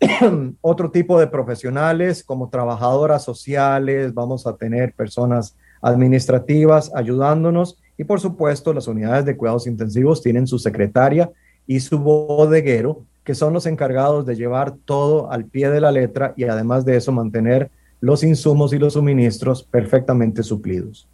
[0.60, 8.20] otro tipo de profesionales como trabajadoras sociales, vamos a tener personas administrativas ayudándonos y por
[8.20, 11.30] supuesto las unidades de cuidados intensivos tienen su secretaria
[11.66, 16.34] y su bodeguero, que son los encargados de llevar todo al pie de la letra
[16.36, 17.70] y además de eso mantener
[18.00, 21.08] los insumos y los suministros perfectamente suplidos.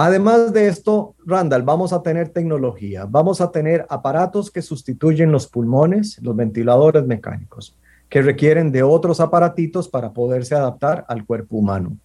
[0.00, 5.48] Además de esto, Randall, vamos a tener tecnología, vamos a tener aparatos que sustituyen los
[5.48, 7.76] pulmones, los ventiladores mecánicos,
[8.08, 11.96] que requieren de otros aparatitos para poderse adaptar al cuerpo humano.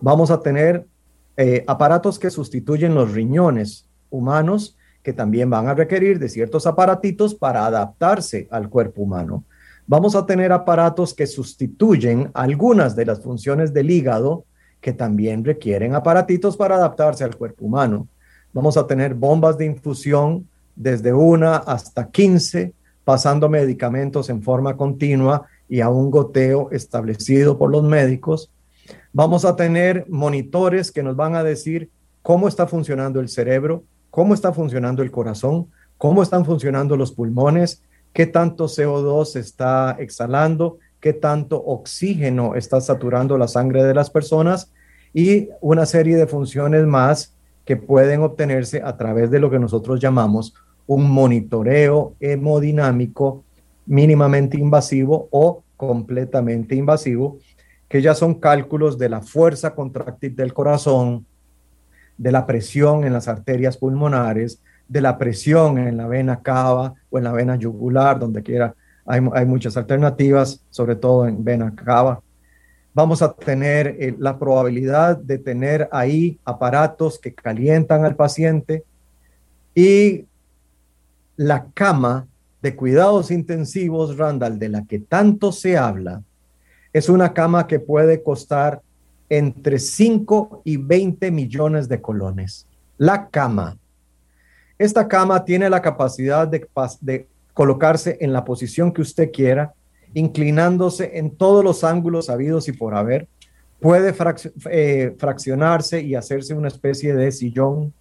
[0.00, 0.86] Vamos a tener
[1.36, 7.34] eh, aparatos que sustituyen los riñones humanos, que también van a requerir de ciertos aparatitos
[7.34, 9.44] para adaptarse al cuerpo humano.
[9.86, 14.46] Vamos a tener aparatos que sustituyen algunas de las funciones del hígado,
[14.84, 18.06] que también requieren aparatitos para adaptarse al cuerpo humano.
[18.52, 20.46] Vamos a tener bombas de infusión
[20.76, 27.70] desde una hasta 15, pasando medicamentos en forma continua y a un goteo establecido por
[27.70, 28.50] los médicos.
[29.14, 31.88] Vamos a tener monitores que nos van a decir
[32.20, 37.82] cómo está funcionando el cerebro, cómo está funcionando el corazón, cómo están funcionando los pulmones,
[38.12, 44.72] qué tanto CO2 está exhalando, qué tanto oxígeno está saturando la sangre de las personas
[45.12, 47.36] y una serie de funciones más
[47.66, 50.54] que pueden obtenerse a través de lo que nosotros llamamos
[50.86, 53.44] un monitoreo hemodinámico
[53.84, 57.36] mínimamente invasivo o completamente invasivo,
[57.86, 61.26] que ya son cálculos de la fuerza contráctil del corazón,
[62.16, 67.18] de la presión en las arterias pulmonares, de la presión en la vena cava o
[67.18, 68.74] en la vena yugular, donde quiera.
[69.06, 72.22] Hay, muchas alternativas, sobre todo en vena cava.
[72.94, 78.84] Vamos a tener eh, la probabilidad de tener ahí aparatos que calientan al paciente
[79.74, 80.24] y
[81.36, 82.26] la cama
[82.62, 86.22] de cuidados intensivos, Randall, de la que tanto se habla,
[86.94, 88.80] es una cama que puede costar
[89.28, 92.66] entre 5 y 20 millones de colones.
[92.96, 93.76] La cama.
[94.78, 99.72] Esta cama tiene la capacidad de colocarse en la posición que usted quiera,
[100.12, 103.28] inclinándose en todos los ángulos habidos y por haber.
[103.80, 104.14] Puede
[104.70, 107.94] eh, fraccionarse y hacerse una especie de sillón.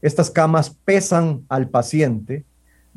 [0.00, 2.44] Estas camas pesan al paciente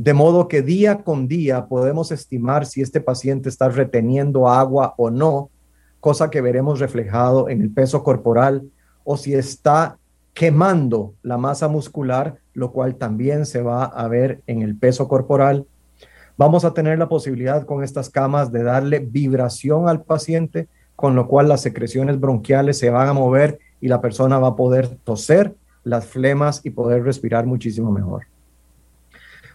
[0.01, 5.11] de modo que día con día podemos estimar si este paciente está reteniendo agua o
[5.11, 5.51] no,
[5.99, 8.63] cosa que veremos reflejado en el peso corporal,
[9.03, 9.99] o si está
[10.33, 15.67] quemando la masa muscular, lo cual también se va a ver en el peso corporal.
[16.41, 21.27] Vamos a tener la posibilidad con estas camas de darle vibración al paciente, con lo
[21.27, 25.53] cual las secreciones bronquiales se van a mover y la persona va a poder toser
[25.83, 28.23] las flemas y poder respirar muchísimo mejor.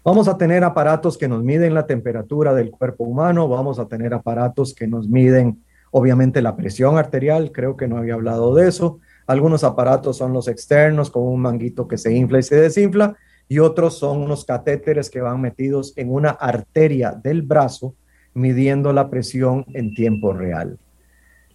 [0.05, 4.15] Vamos a tener aparatos que nos miden la temperatura del cuerpo humano, vamos a tener
[4.15, 9.01] aparatos que nos miden obviamente la presión arterial, creo que no había hablado de eso.
[9.27, 13.17] Algunos aparatos son los externos con un manguito que se infla y se desinfla
[13.49, 17.95] y otros son unos catéteres que van metidos en una arteria del brazo
[18.35, 20.79] midiendo la presión en tiempo real.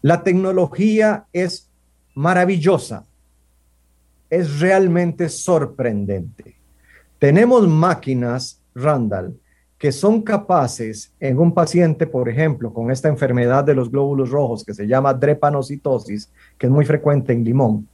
[0.02, 1.70] La tecnología es
[2.16, 3.06] maravillosa,
[4.30, 6.56] es realmente sorprendente.
[7.20, 9.38] Tenemos máquinas, Randall,
[9.78, 14.64] que son capaces en un paciente, por ejemplo, con esta enfermedad de los glóbulos rojos
[14.64, 17.88] que se llama drepanocitosis, que es muy frecuente en limón.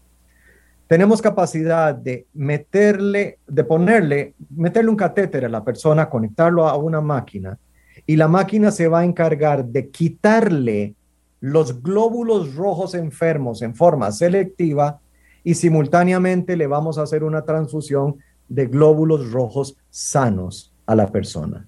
[0.87, 7.01] Tenemos capacidad de meterle, de ponerle, meterle un catéter a la persona, conectarlo a una
[7.01, 7.57] máquina
[8.05, 10.95] y la máquina se va a encargar de quitarle
[11.41, 14.99] los glóbulos rojos enfermos en forma selectiva
[15.43, 21.67] y simultáneamente le vamos a hacer una transfusión de glóbulos rojos sanos a la persona.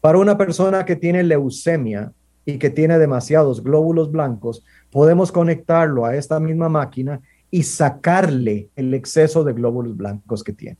[0.00, 2.12] Para una persona que tiene leucemia
[2.46, 8.94] y que tiene demasiados glóbulos blancos, podemos conectarlo a esta misma máquina y sacarle el
[8.94, 10.78] exceso de glóbulos blancos que tiene.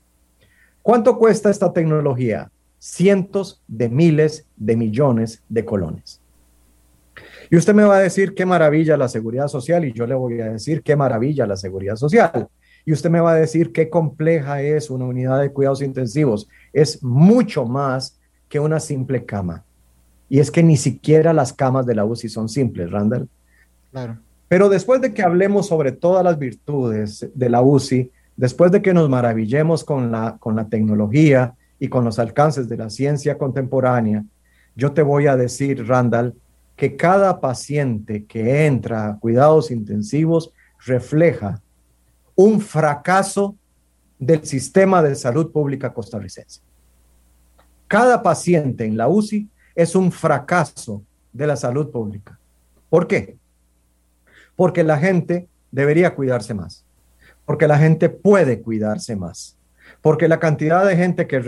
[0.82, 2.50] ¿Cuánto cuesta esta tecnología?
[2.78, 6.20] Cientos de miles de millones de colones.
[7.50, 10.40] Y usted me va a decir qué maravilla la seguridad social y yo le voy
[10.40, 12.48] a decir qué maravilla la seguridad social.
[12.84, 16.48] Y usted me va a decir qué compleja es una unidad de cuidados intensivos.
[16.72, 18.18] Es mucho más
[18.48, 19.64] que una simple cama.
[20.28, 23.28] Y es que ni siquiera las camas de la UCI son simples, Randall.
[23.90, 24.18] Claro.
[24.50, 28.92] Pero después de que hablemos sobre todas las virtudes de la UCI, después de que
[28.92, 34.24] nos maravillemos con la, con la tecnología y con los alcances de la ciencia contemporánea,
[34.74, 36.34] yo te voy a decir, Randall,
[36.74, 40.52] que cada paciente que entra a cuidados intensivos
[40.84, 41.62] refleja
[42.34, 43.54] un fracaso
[44.18, 46.60] del sistema de salud pública costarricense.
[47.86, 52.36] Cada paciente en la UCI es un fracaso de la salud pública.
[52.88, 53.38] ¿Por qué?
[54.60, 56.84] Porque la gente debería cuidarse más,
[57.46, 59.56] porque la gente puede cuidarse más,
[60.02, 61.40] porque la cantidad de gente que,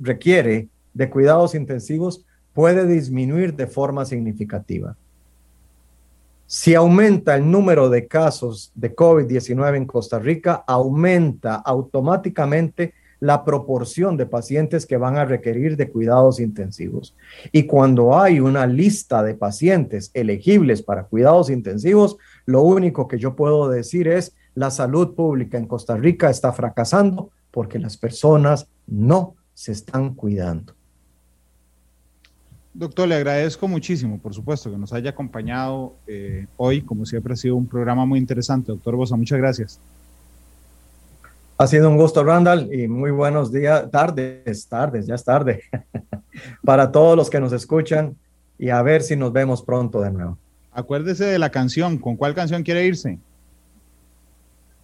[0.00, 4.94] requiere de cuidados intensivos puede disminuir de forma significativa.
[6.46, 14.16] Si aumenta el número de casos de COVID-19 en Costa Rica, aumenta automáticamente la proporción
[14.16, 17.16] de pacientes que van a requerir de cuidados intensivos.
[17.50, 23.36] Y cuando hay una lista de pacientes elegibles para cuidados intensivos, lo único que yo
[23.36, 29.34] puedo decir es la salud pública en Costa Rica está fracasando porque las personas no
[29.52, 30.74] se están cuidando.
[32.72, 36.82] Doctor, le agradezco muchísimo, por supuesto, que nos haya acompañado eh, hoy.
[36.82, 38.70] Como siempre, ha sido un programa muy interesante.
[38.70, 39.80] Doctor Bosa, muchas gracias.
[41.58, 45.62] Ha sido un gusto, Randall, y muy buenos días, tardes, tardes, ya es tarde,
[46.62, 48.14] para todos los que nos escuchan
[48.58, 50.38] y a ver si nos vemos pronto de nuevo.
[50.76, 51.96] Acuérdese de la canción.
[51.96, 53.18] ¿Con cuál canción quiere irse?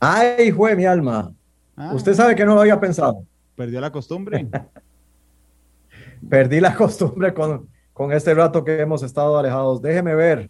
[0.00, 1.34] Ay, fue mi alma.
[1.76, 1.92] Ah.
[1.94, 3.26] Usted sabe que no lo había pensado.
[3.54, 4.48] Perdió la costumbre.
[6.30, 9.82] Perdí la costumbre con, con este rato que hemos estado alejados.
[9.82, 10.48] Déjeme ver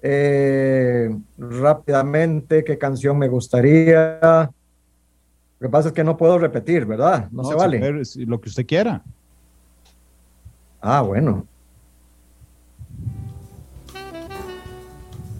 [0.00, 4.48] eh, rápidamente qué canción me gustaría.
[5.58, 7.28] Lo que pasa es que no puedo repetir, ¿verdad?
[7.32, 8.04] No, se vale.
[8.14, 9.02] lo que usted quiera.
[10.80, 11.48] Ah, bueno.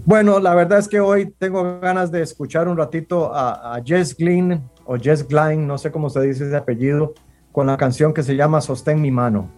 [0.08, 4.16] Bueno, la verdad es que hoy tengo ganas de escuchar un ratito a, a Jess
[4.16, 7.12] Glynn o Jess Glynn, no sé cómo se dice ese apellido,
[7.52, 9.50] con la canción que se llama Sostén mi mano,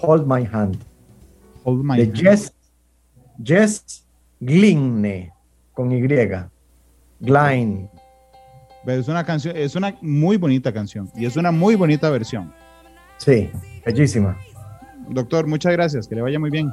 [0.00, 0.78] Hold My Hand,
[1.64, 2.14] Hold my de hand.
[2.14, 2.54] Jess,
[3.42, 4.06] Jess
[4.38, 5.32] Glinne,
[5.72, 6.00] con Y,
[7.18, 7.90] Gline.
[8.86, 12.54] Es una canción, es una muy bonita canción y es una muy bonita versión.
[13.16, 13.50] Sí,
[13.84, 14.38] bellísima.
[15.08, 16.72] Doctor, muchas gracias, que le vaya muy bien.